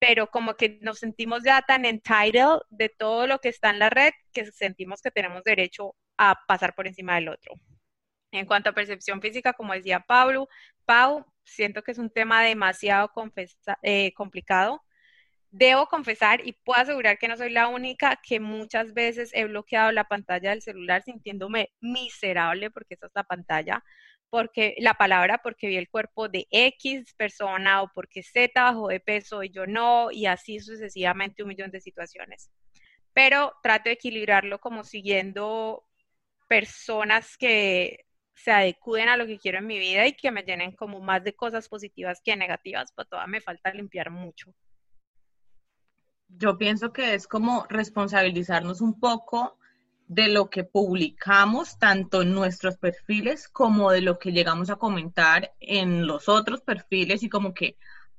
pero 0.02 0.26
como 0.32 0.56
que 0.56 0.80
nos 0.82 0.98
sentimos 0.98 1.44
ya 1.44 1.62
tan 1.62 1.86
entitled 1.86 2.62
de 2.72 2.90
todo 2.90 3.28
lo 3.28 3.38
que 3.38 3.50
está 3.50 3.70
en 3.70 3.78
la 3.78 3.92
red 3.92 4.12
que 4.34 4.48
sentimos 4.48 5.00
que 5.00 5.12
tenemos 5.12 5.44
derecho 5.44 5.96
a 6.18 6.36
pasar 6.48 6.74
por 6.74 6.88
encima 6.88 7.14
del 7.16 7.30
otro. 7.30 7.54
En 8.32 8.48
cuanto 8.48 8.72
a 8.72 8.74
percepción 8.74 9.22
física, 9.22 9.54
como 9.54 9.74
decía 9.74 10.00
Pablo, 10.00 10.48
Pau, 10.86 11.24
siento 11.44 11.84
que 11.84 11.92
es 11.92 12.00
un 12.00 12.10
tema 12.10 12.42
demasiado 12.42 13.12
eh, 13.84 14.12
complicado. 14.14 14.82
Debo 15.52 15.88
confesar 15.88 16.48
y 16.48 16.54
puedo 16.54 16.80
asegurar 16.82 17.18
que 17.18 17.28
no 17.28 17.36
soy 17.36 17.50
la 17.50 17.68
única 17.68 18.18
que 18.24 18.40
muchas 18.40 18.94
veces 18.94 19.32
he 19.34 19.44
bloqueado 19.46 19.92
la 19.92 20.06
pantalla 20.06 20.52
del 20.52 20.62
celular 20.62 21.04
sintiéndome 21.04 21.72
miserable 21.82 22.72
porque 22.72 22.94
esa 22.94 23.08
es 23.08 23.12
la 23.14 23.26
pantalla, 23.26 23.84
porque 24.30 24.76
la 24.80 24.94
palabra 24.94 25.40
porque 25.44 25.68
vi 25.68 25.76
el 25.76 25.90
cuerpo 25.90 26.30
de 26.30 26.48
X 26.52 27.14
persona 27.16 27.82
o 27.82 27.92
porque 27.94 28.24
Z 28.24 28.50
bajó 28.64 28.88
de 28.88 29.02
peso 29.02 29.44
y 29.44 29.50
yo 29.50 29.68
no, 29.68 30.10
y 30.12 30.26
así 30.26 30.60
sucesivamente 30.62 31.44
un 31.44 31.50
millón 31.50 31.72
de 31.72 31.82
situaciones. 31.82 32.50
Pero 33.14 33.54
trato 33.62 33.90
de 33.90 33.94
equilibrarlo 33.94 34.60
como 34.60 34.86
siguiendo 34.86 35.86
personas 36.48 37.38
que 37.38 38.06
se 38.36 38.52
adecúen 38.52 39.10
a 39.10 39.18
lo 39.18 39.28
que 39.28 39.38
quiero 39.38 39.60
en 39.60 39.68
mi 39.68 39.80
vida 39.80 40.08
y 40.08 40.14
que 40.14 40.32
me 40.32 40.44
llenen 40.44 40.74
como 40.76 41.02
más 41.02 41.24
de 41.24 41.36
cosas 41.36 41.68
positivas 41.70 42.22
que 42.24 42.36
negativas, 42.38 42.94
pero 42.96 43.08
todavía 43.10 43.32
me 43.32 43.42
falta 43.42 43.74
limpiar 43.74 44.12
mucho. 44.12 44.54
Yo 46.38 46.58
pienso 46.58 46.92
que 46.92 47.14
es 47.14 47.28
como 47.28 47.66
responsabilizarnos 47.70 48.82
un 48.82 49.00
poco 49.00 49.58
de 50.08 50.28
lo 50.28 50.50
que 50.50 50.64
publicamos, 50.64 51.78
tanto 51.78 52.22
en 52.22 52.34
nuestros 52.34 52.78
perfiles 52.78 53.48
como 53.48 53.92
de 53.92 54.02
lo 54.02 54.20
que 54.20 54.32
llegamos 54.32 54.70
a 54.70 54.76
comentar 54.76 55.54
en 55.60 56.06
los 56.06 56.28
otros 56.28 56.62
perfiles 56.62 57.24
y 57.24 57.30
como 57.30 57.54
que 57.54 57.78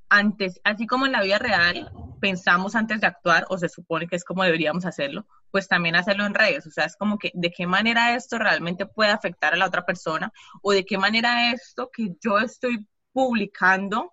antes, 0.08 0.60
así 0.64 0.86
como 0.86 1.06
en 1.06 1.12
la 1.12 1.22
vida 1.22 1.38
real, 1.38 1.90
pensamos 2.20 2.76
antes 2.76 3.00
de 3.00 3.06
actuar, 3.06 3.46
o 3.48 3.58
se 3.58 3.68
supone 3.68 4.06
que 4.06 4.16
es 4.16 4.24
como 4.24 4.44
deberíamos 4.44 4.84
hacerlo, 4.84 5.26
pues 5.50 5.68
también 5.68 5.96
hacerlo 5.96 6.26
en 6.26 6.34
redes. 6.34 6.66
O 6.66 6.70
sea, 6.70 6.84
es 6.84 6.96
como 6.96 7.18
que 7.18 7.30
de 7.34 7.50
qué 7.50 7.66
manera 7.66 8.14
esto 8.14 8.38
realmente 8.38 8.86
puede 8.86 9.10
afectar 9.10 9.54
a 9.54 9.56
la 9.56 9.66
otra 9.66 9.84
persona, 9.84 10.32
o 10.62 10.72
de 10.72 10.84
qué 10.84 10.98
manera 10.98 11.52
esto 11.52 11.90
que 11.90 12.14
yo 12.20 12.38
estoy 12.38 12.86
publicando, 13.12 14.12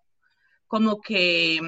como 0.67 1.01
que, 1.01 1.59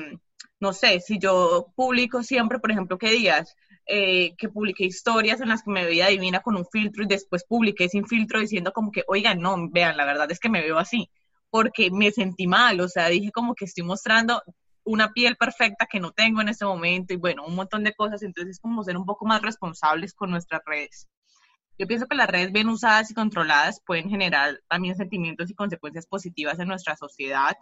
no 0.61 0.73
sé, 0.73 1.01
si 1.01 1.19
yo 1.19 1.73
publico 1.75 2.23
siempre, 2.23 2.59
por 2.59 2.71
ejemplo, 2.71 2.97
qué 2.97 3.11
días, 3.11 3.55
eh, 3.85 4.35
que 4.37 4.47
publiqué 4.47 4.85
historias 4.85 5.41
en 5.41 5.49
las 5.49 5.63
que 5.63 5.71
me 5.71 5.83
veía 5.83 6.07
divina 6.07 6.39
con 6.41 6.55
un 6.55 6.65
filtro 6.65 7.03
y 7.03 7.07
después 7.07 7.43
publiqué 7.43 7.89
sin 7.89 8.05
filtro 8.07 8.39
diciendo 8.39 8.71
como 8.71 8.91
que, 8.91 9.03
oigan, 9.07 9.39
no, 9.39 9.57
vean, 9.69 9.97
la 9.97 10.05
verdad 10.05 10.31
es 10.31 10.39
que 10.39 10.49
me 10.49 10.61
veo 10.61 10.77
así 10.77 11.09
porque 11.51 11.91
me 11.91 12.11
sentí 12.11 12.47
mal, 12.47 12.79
o 12.79 12.87
sea, 12.87 13.09
dije 13.09 13.31
como 13.31 13.53
que 13.53 13.65
estoy 13.65 13.83
mostrando 13.83 14.41
una 14.83 15.11
piel 15.11 15.35
perfecta 15.35 15.85
que 15.85 15.99
no 15.99 16.11
tengo 16.11 16.41
en 16.41 16.49
este 16.49 16.65
momento 16.65 17.13
y 17.13 17.17
bueno, 17.17 17.45
un 17.45 17.55
montón 17.55 17.83
de 17.83 17.93
cosas, 17.93 18.23
entonces 18.23 18.55
es 18.55 18.59
como 18.59 18.83
ser 18.83 18.97
un 18.97 19.05
poco 19.05 19.25
más 19.25 19.41
responsables 19.41 20.13
con 20.13 20.31
nuestras 20.31 20.61
redes. 20.65 21.07
Yo 21.77 21.87
pienso 21.87 22.07
que 22.07 22.15
las 22.15 22.29
redes 22.29 22.51
bien 22.51 22.69
usadas 22.69 23.11
y 23.11 23.13
controladas 23.13 23.81
pueden 23.85 24.09
generar 24.09 24.59
también 24.69 24.95
sentimientos 24.95 25.49
y 25.49 25.55
consecuencias 25.55 26.07
positivas 26.07 26.59
en 26.59 26.67
nuestra 26.67 26.95
sociedad. 26.95 27.57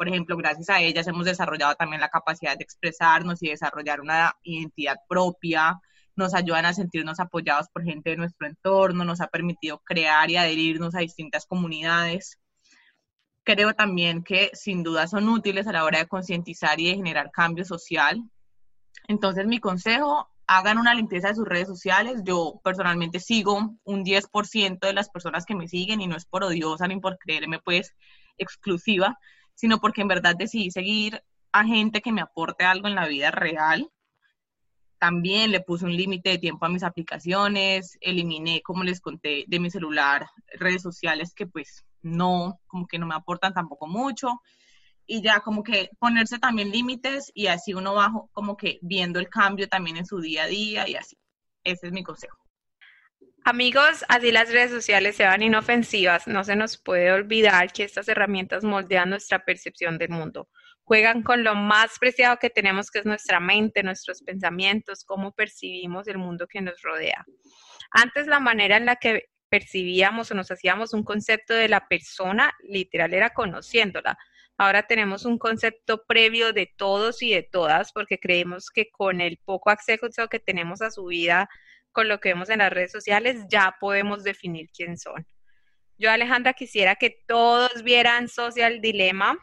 Por 0.00 0.08
ejemplo, 0.08 0.34
gracias 0.38 0.70
a 0.70 0.80
ellas 0.80 1.06
hemos 1.08 1.26
desarrollado 1.26 1.74
también 1.74 2.00
la 2.00 2.08
capacidad 2.08 2.56
de 2.56 2.64
expresarnos 2.64 3.42
y 3.42 3.50
desarrollar 3.50 4.00
una 4.00 4.34
identidad 4.42 4.96
propia, 5.06 5.78
nos 6.16 6.32
ayudan 6.32 6.64
a 6.64 6.72
sentirnos 6.72 7.20
apoyados 7.20 7.68
por 7.68 7.84
gente 7.84 8.08
de 8.08 8.16
nuestro 8.16 8.46
entorno, 8.46 9.04
nos 9.04 9.20
ha 9.20 9.26
permitido 9.26 9.78
crear 9.84 10.30
y 10.30 10.38
adherirnos 10.38 10.94
a 10.94 11.00
distintas 11.00 11.44
comunidades 11.44 12.38
creo 13.44 13.74
también 13.74 14.22
que 14.22 14.50
sin 14.54 14.82
duda 14.82 15.06
son 15.06 15.28
útiles 15.28 15.66
a 15.66 15.72
la 15.72 15.84
hora 15.84 15.98
de 15.98 16.08
concientizar 16.08 16.80
y 16.80 16.88
de 16.88 16.96
generar 16.96 17.30
cambio 17.30 17.66
social. 17.66 18.22
Entonces, 19.06 19.46
mi 19.46 19.58
consejo, 19.58 20.30
hagan 20.46 20.78
una 20.78 20.94
limpieza 20.94 21.28
de 21.28 21.34
sus 21.34 21.46
redes 21.46 21.68
sociales. 21.68 22.22
Yo 22.24 22.58
personalmente 22.64 23.20
sigo 23.20 23.76
un 23.84 24.04
10% 24.04 24.78
de 24.80 24.94
las 24.94 25.10
personas 25.10 25.44
que 25.44 25.54
me 25.54 25.68
siguen 25.68 26.00
y 26.00 26.06
no 26.06 26.16
es 26.16 26.24
por 26.24 26.42
odiosa 26.42 26.88
ni 26.88 26.98
por 27.00 27.18
creerme 27.18 27.58
pues 27.58 27.94
exclusiva, 28.38 29.18
sino 29.60 29.78
porque 29.78 30.00
en 30.00 30.08
verdad 30.08 30.36
decidí 30.38 30.70
seguir 30.70 31.22
a 31.52 31.64
gente 31.66 32.00
que 32.00 32.12
me 32.12 32.22
aporte 32.22 32.64
algo 32.64 32.88
en 32.88 32.94
la 32.94 33.06
vida 33.06 33.30
real. 33.30 33.90
También 34.98 35.50
le 35.50 35.60
puse 35.60 35.84
un 35.84 35.94
límite 35.94 36.30
de 36.30 36.38
tiempo 36.38 36.64
a 36.64 36.70
mis 36.70 36.82
aplicaciones, 36.82 37.98
eliminé, 38.00 38.62
como 38.62 38.84
les 38.84 39.02
conté, 39.02 39.44
de 39.48 39.60
mi 39.60 39.70
celular 39.70 40.26
redes 40.58 40.80
sociales 40.80 41.34
que 41.34 41.46
pues 41.46 41.84
no, 42.00 42.58
como 42.66 42.86
que 42.86 42.98
no 42.98 43.06
me 43.06 43.14
aportan 43.14 43.52
tampoco 43.52 43.86
mucho. 43.86 44.40
Y 45.04 45.20
ya 45.20 45.40
como 45.40 45.62
que 45.62 45.90
ponerse 45.98 46.38
también 46.38 46.70
límites 46.70 47.30
y 47.34 47.48
así 47.48 47.74
uno 47.74 47.92
va 47.92 48.10
como 48.32 48.56
que 48.56 48.78
viendo 48.80 49.18
el 49.18 49.28
cambio 49.28 49.68
también 49.68 49.98
en 49.98 50.06
su 50.06 50.20
día 50.20 50.44
a 50.44 50.46
día 50.46 50.88
y 50.88 50.94
así. 50.94 51.18
Ese 51.64 51.88
es 51.88 51.92
mi 51.92 52.02
consejo. 52.02 52.38
Amigos, 53.44 54.04
así 54.08 54.32
las 54.32 54.52
redes 54.52 54.70
sociales 54.70 55.16
se 55.16 55.24
van 55.24 55.42
inofensivas. 55.42 56.26
No 56.26 56.44
se 56.44 56.56
nos 56.56 56.76
puede 56.76 57.10
olvidar 57.10 57.72
que 57.72 57.84
estas 57.84 58.08
herramientas 58.08 58.64
moldean 58.64 59.10
nuestra 59.10 59.44
percepción 59.44 59.96
del 59.96 60.10
mundo. 60.10 60.48
Juegan 60.84 61.22
con 61.22 61.42
lo 61.42 61.54
más 61.54 61.98
preciado 61.98 62.36
que 62.36 62.50
tenemos, 62.50 62.90
que 62.90 62.98
es 62.98 63.06
nuestra 63.06 63.40
mente, 63.40 63.82
nuestros 63.82 64.22
pensamientos, 64.22 65.04
cómo 65.04 65.32
percibimos 65.32 66.06
el 66.08 66.18
mundo 66.18 66.46
que 66.46 66.60
nos 66.60 66.82
rodea. 66.82 67.24
Antes 67.90 68.26
la 68.26 68.40
manera 68.40 68.76
en 68.76 68.86
la 68.86 68.96
que 68.96 69.30
percibíamos 69.48 70.30
o 70.30 70.34
nos 70.34 70.50
hacíamos 70.50 70.92
un 70.92 71.02
concepto 71.02 71.54
de 71.54 71.68
la 71.68 71.88
persona, 71.88 72.52
literal 72.62 73.14
era 73.14 73.30
conociéndola. 73.30 74.18
Ahora 74.58 74.82
tenemos 74.82 75.24
un 75.24 75.38
concepto 75.38 76.04
previo 76.06 76.52
de 76.52 76.70
todos 76.76 77.22
y 77.22 77.32
de 77.32 77.42
todas 77.42 77.92
porque 77.92 78.18
creemos 78.20 78.70
que 78.70 78.90
con 78.90 79.22
el 79.22 79.38
poco 79.38 79.70
acceso 79.70 80.28
que 80.28 80.38
tenemos 80.38 80.82
a 80.82 80.90
su 80.90 81.06
vida, 81.06 81.48
con 81.92 82.08
lo 82.08 82.20
que 82.20 82.30
vemos 82.30 82.50
en 82.50 82.58
las 82.58 82.72
redes 82.72 82.92
sociales, 82.92 83.46
ya 83.48 83.76
podemos 83.80 84.24
definir 84.24 84.68
quién 84.70 84.98
son. 84.98 85.26
Yo, 85.98 86.10
Alejandra, 86.10 86.54
quisiera 86.54 86.96
que 86.96 87.22
todos 87.26 87.82
vieran 87.82 88.28
Social 88.28 88.80
Dilema. 88.80 89.38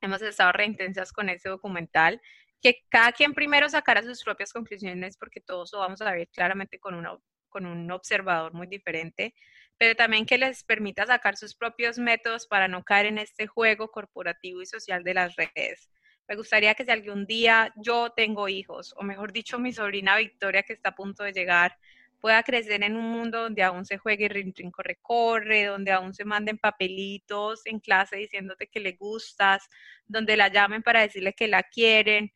Hemos 0.00 0.20
estado 0.22 0.52
reintensas 0.52 1.12
con 1.12 1.28
ese 1.28 1.48
documental. 1.48 2.20
Que 2.60 2.80
cada 2.90 3.12
quien 3.12 3.32
primero 3.32 3.68
sacara 3.68 4.02
sus 4.02 4.22
propias 4.22 4.52
conclusiones 4.52 5.16
porque 5.16 5.40
todos 5.40 5.70
lo 5.72 5.78
vamos 5.78 6.02
a 6.02 6.12
ver 6.12 6.28
claramente 6.28 6.78
con 6.78 6.94
una 6.94 7.16
con 7.50 7.66
un 7.66 7.90
observador 7.90 8.54
muy 8.54 8.66
diferente, 8.66 9.34
pero 9.76 9.94
también 9.94 10.24
que 10.24 10.38
les 10.38 10.64
permita 10.64 11.04
sacar 11.06 11.36
sus 11.36 11.54
propios 11.54 11.98
métodos 11.98 12.46
para 12.46 12.68
no 12.68 12.82
caer 12.84 13.06
en 13.06 13.18
este 13.18 13.46
juego 13.46 13.90
corporativo 13.90 14.62
y 14.62 14.66
social 14.66 15.04
de 15.04 15.14
las 15.14 15.36
redes. 15.36 15.90
Me 16.30 16.36
gustaría 16.36 16.76
que 16.76 16.84
si 16.84 16.92
algún 16.92 17.26
día 17.26 17.72
yo 17.74 18.10
tengo 18.10 18.48
hijos, 18.48 18.94
o 18.96 19.02
mejor 19.02 19.32
dicho, 19.32 19.58
mi 19.58 19.72
sobrina 19.72 20.16
Victoria 20.16 20.62
que 20.62 20.72
está 20.72 20.90
a 20.90 20.94
punto 20.94 21.24
de 21.24 21.32
llegar, 21.32 21.76
pueda 22.20 22.44
crecer 22.44 22.84
en 22.84 22.94
un 22.94 23.10
mundo 23.10 23.40
donde 23.40 23.64
aún 23.64 23.84
se 23.84 23.98
juegue 23.98 24.28
rin, 24.28 24.54
recorre, 24.78 25.64
donde 25.64 25.90
aún 25.90 26.14
se 26.14 26.24
manden 26.24 26.56
papelitos 26.56 27.62
en 27.66 27.80
clase 27.80 28.16
diciéndote 28.16 28.68
que 28.68 28.78
le 28.78 28.92
gustas, 28.92 29.68
donde 30.06 30.36
la 30.36 30.46
llamen 30.46 30.84
para 30.84 31.00
decirle 31.00 31.32
que 31.32 31.48
la 31.48 31.64
quieren, 31.64 32.30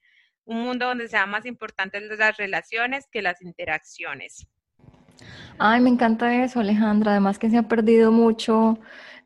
un 0.44 0.64
mundo 0.64 0.87
donde 0.87 1.07
sea 1.07 1.26
más 1.26 1.46
importante 1.46 2.00
las 2.00 2.37
relaciones 2.37 3.07
que 3.12 3.22
las 3.22 3.40
interacciones. 3.42 4.48
Ay, 5.57 5.80
me 5.80 5.90
encanta 5.90 6.42
eso, 6.42 6.59
Alejandra. 6.59 7.12
Además 7.12 7.38
que 7.38 7.48
se 7.48 7.59
ha 7.59 7.68
perdido 7.68 8.11
mucho 8.11 8.76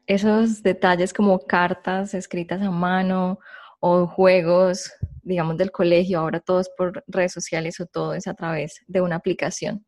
esos 0.07 0.63
detalles 0.63 1.15
como 1.15 1.39
cartas 1.47 2.13
escritas 2.13 2.61
a 2.61 2.71
mano 2.71 3.39
o 3.81 4.07
juegos, 4.07 4.93
digamos, 5.23 5.57
del 5.57 5.71
colegio. 5.71 6.21
Ahora 6.21 6.41
todo 6.41 6.61
es 6.61 6.71
por 6.77 7.05
redes 7.07 7.33
sociales 7.33 7.81
o 7.81 7.87
todo 7.87 8.15
es 8.15 8.27
a 8.27 8.35
través 8.35 8.81
de 8.87 9.01
una 9.01 9.17
aplicación. 9.17 9.87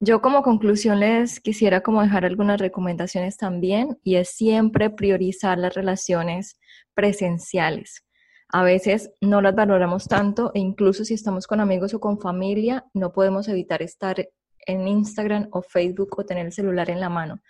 Yo 0.00 0.20
como 0.20 0.42
conclusión 0.42 1.00
les 1.00 1.40
quisiera 1.40 1.80
como 1.80 2.02
dejar 2.02 2.24
algunas 2.24 2.60
recomendaciones 2.60 3.36
también 3.36 3.98
y 4.02 4.16
es 4.16 4.30
siempre 4.30 4.90
priorizar 4.90 5.56
las 5.56 5.74
relaciones 5.74 6.58
presenciales. 6.94 8.04
A 8.48 8.62
veces 8.62 9.10
no 9.20 9.40
las 9.40 9.54
valoramos 9.54 10.06
tanto 10.06 10.50
e 10.54 10.58
incluso 10.58 11.04
si 11.04 11.14
estamos 11.14 11.46
con 11.46 11.60
amigos 11.60 11.94
o 11.94 12.00
con 12.00 12.20
familia 12.20 12.84
no 12.92 13.12
podemos 13.12 13.48
evitar 13.48 13.82
estar 13.82 14.28
en 14.66 14.88
Instagram 14.88 15.48
o 15.52 15.62
Facebook 15.62 16.18
o 16.18 16.24
tener 16.24 16.46
el 16.46 16.52
celular 16.52 16.90
en 16.90 17.00
la 17.00 17.08
mano. 17.08 17.40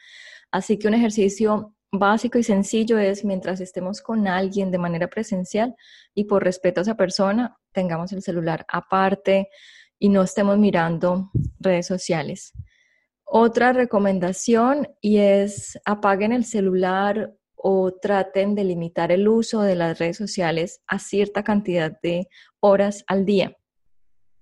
Así 0.50 0.78
que 0.78 0.86
un 0.86 0.94
ejercicio 0.94 1.74
básico 1.98 2.38
y 2.38 2.42
sencillo 2.42 2.98
es 2.98 3.24
mientras 3.24 3.60
estemos 3.60 4.00
con 4.00 4.26
alguien 4.26 4.70
de 4.70 4.78
manera 4.78 5.08
presencial 5.08 5.74
y 6.14 6.24
por 6.24 6.44
respeto 6.44 6.80
a 6.80 6.82
esa 6.82 6.96
persona, 6.96 7.56
tengamos 7.72 8.12
el 8.12 8.22
celular 8.22 8.64
aparte 8.68 9.48
y 9.98 10.08
no 10.08 10.22
estemos 10.22 10.58
mirando 10.58 11.30
redes 11.58 11.86
sociales. 11.86 12.52
Otra 13.24 13.72
recomendación 13.72 14.88
y 15.00 15.18
es 15.18 15.78
apaguen 15.84 16.32
el 16.32 16.44
celular 16.44 17.34
o 17.54 17.92
traten 17.92 18.54
de 18.54 18.64
limitar 18.64 19.10
el 19.10 19.26
uso 19.26 19.62
de 19.62 19.74
las 19.74 19.98
redes 19.98 20.16
sociales 20.16 20.82
a 20.86 20.98
cierta 20.98 21.42
cantidad 21.42 21.98
de 22.02 22.28
horas 22.60 23.04
al 23.06 23.24
día 23.24 23.56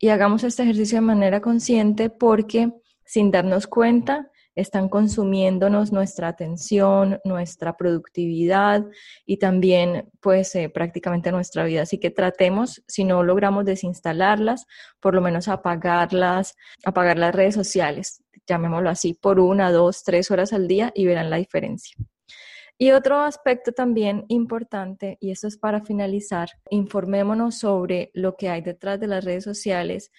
y 0.02 0.08
hagamos 0.08 0.42
este 0.42 0.64
ejercicio 0.64 0.96
de 0.96 1.02
manera 1.02 1.40
consciente 1.40 2.10
porque 2.10 2.72
sin 3.04 3.30
darnos 3.30 3.68
cuenta 3.68 4.31
están 4.54 4.88
consumiéndonos 4.88 5.92
nuestra 5.92 6.28
atención, 6.28 7.20
nuestra 7.24 7.76
productividad 7.76 8.84
y 9.26 9.38
también 9.38 10.10
pues 10.20 10.54
eh, 10.54 10.68
prácticamente 10.68 11.32
nuestra 11.32 11.64
vida. 11.64 11.82
Así 11.82 11.98
que 11.98 12.10
tratemos, 12.10 12.82
si 12.86 13.04
no 13.04 13.22
logramos 13.22 13.64
desinstalarlas, 13.64 14.66
por 15.00 15.14
lo 15.14 15.20
menos 15.20 15.48
apagarlas, 15.48 16.54
apagar 16.84 17.18
las 17.18 17.34
redes 17.34 17.54
sociales, 17.54 18.22
llamémoslo 18.46 18.90
así, 18.90 19.14
por 19.14 19.40
una, 19.40 19.70
dos, 19.70 20.04
tres 20.04 20.30
horas 20.30 20.52
al 20.52 20.68
día 20.68 20.92
y 20.94 21.06
verán 21.06 21.30
la 21.30 21.36
diferencia. 21.36 21.96
Y 22.78 22.90
otro 22.90 23.20
aspecto 23.20 23.70
también 23.70 24.24
importante, 24.26 25.16
y 25.20 25.30
esto 25.30 25.46
es 25.46 25.56
para 25.56 25.84
finalizar, 25.84 26.48
informémonos 26.68 27.58
sobre 27.58 28.10
lo 28.12 28.36
que 28.36 28.48
hay 28.48 28.60
detrás 28.60 28.98
de 28.98 29.06
las 29.06 29.24
redes 29.24 29.44
sociales. 29.44 30.10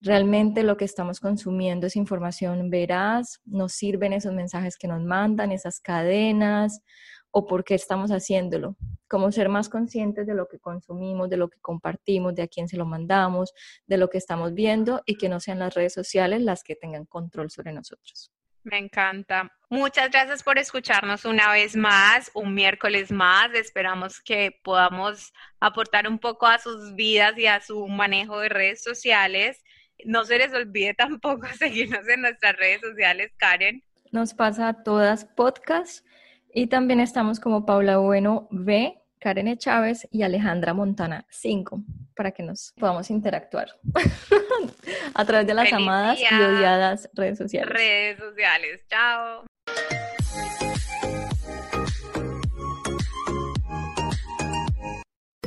Realmente 0.00 0.62
lo 0.62 0.76
que 0.76 0.84
estamos 0.84 1.20
consumiendo 1.20 1.86
es 1.86 1.96
información 1.96 2.70
veraz, 2.70 3.40
nos 3.44 3.72
sirven 3.72 4.12
esos 4.12 4.32
mensajes 4.32 4.76
que 4.76 4.88
nos 4.88 5.02
mandan, 5.02 5.52
esas 5.52 5.80
cadenas, 5.80 6.82
o 7.30 7.46
por 7.46 7.64
qué 7.64 7.74
estamos 7.74 8.10
haciéndolo. 8.10 8.76
Cómo 9.08 9.30
ser 9.30 9.48
más 9.48 9.68
conscientes 9.68 10.26
de 10.26 10.34
lo 10.34 10.48
que 10.48 10.58
consumimos, 10.58 11.28
de 11.28 11.36
lo 11.36 11.48
que 11.48 11.60
compartimos, 11.60 12.34
de 12.34 12.42
a 12.42 12.48
quién 12.48 12.66
se 12.66 12.76
lo 12.76 12.86
mandamos, 12.86 13.52
de 13.86 13.98
lo 13.98 14.08
que 14.08 14.18
estamos 14.18 14.54
viendo 14.54 15.02
y 15.04 15.16
que 15.16 15.28
no 15.28 15.38
sean 15.38 15.58
las 15.58 15.74
redes 15.74 15.92
sociales 15.92 16.40
las 16.40 16.62
que 16.62 16.76
tengan 16.76 17.04
control 17.04 17.50
sobre 17.50 17.72
nosotros. 17.72 18.32
Me 18.66 18.78
encanta. 18.78 19.52
Muchas 19.68 20.10
gracias 20.10 20.42
por 20.42 20.58
escucharnos 20.58 21.24
una 21.24 21.52
vez 21.52 21.76
más, 21.76 22.30
un 22.34 22.52
miércoles 22.52 23.12
más. 23.12 23.52
Esperamos 23.54 24.20
que 24.20 24.58
podamos 24.64 25.32
aportar 25.60 26.08
un 26.08 26.18
poco 26.18 26.46
a 26.46 26.58
sus 26.58 26.94
vidas 26.96 27.38
y 27.38 27.46
a 27.46 27.60
su 27.60 27.86
manejo 27.86 28.40
de 28.40 28.48
redes 28.48 28.82
sociales. 28.82 29.62
No 30.04 30.24
se 30.24 30.38
les 30.38 30.52
olvide 30.52 30.94
tampoco 30.94 31.46
seguirnos 31.58 32.08
en 32.08 32.22
nuestras 32.22 32.56
redes 32.56 32.80
sociales, 32.80 33.32
Karen. 33.36 33.82
Nos 34.12 34.34
pasa 34.34 34.68
a 34.68 34.82
todas 34.82 35.24
podcast 35.24 36.06
y 36.52 36.68
también 36.68 37.00
estamos 37.00 37.40
como 37.40 37.66
Paula 37.66 37.98
Bueno 37.98 38.48
B 38.50 38.98
Karen 39.20 39.56
Chávez 39.58 40.06
y 40.10 40.22
Alejandra 40.22 40.74
Montana 40.74 41.26
5 41.30 41.82
para 42.14 42.30
que 42.30 42.42
nos 42.42 42.72
podamos 42.78 43.10
interactuar 43.10 43.68
a 45.14 45.24
través 45.24 45.46
de 45.46 45.54
las 45.54 45.72
amadas 45.72 46.18
y 46.20 46.34
odiadas 46.34 47.10
redes 47.14 47.38
sociales. 47.38 47.74
Redes 47.74 48.18
sociales, 48.18 48.84
chao. 48.88 49.44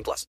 18 0.00 0.04
plus. 0.04 0.26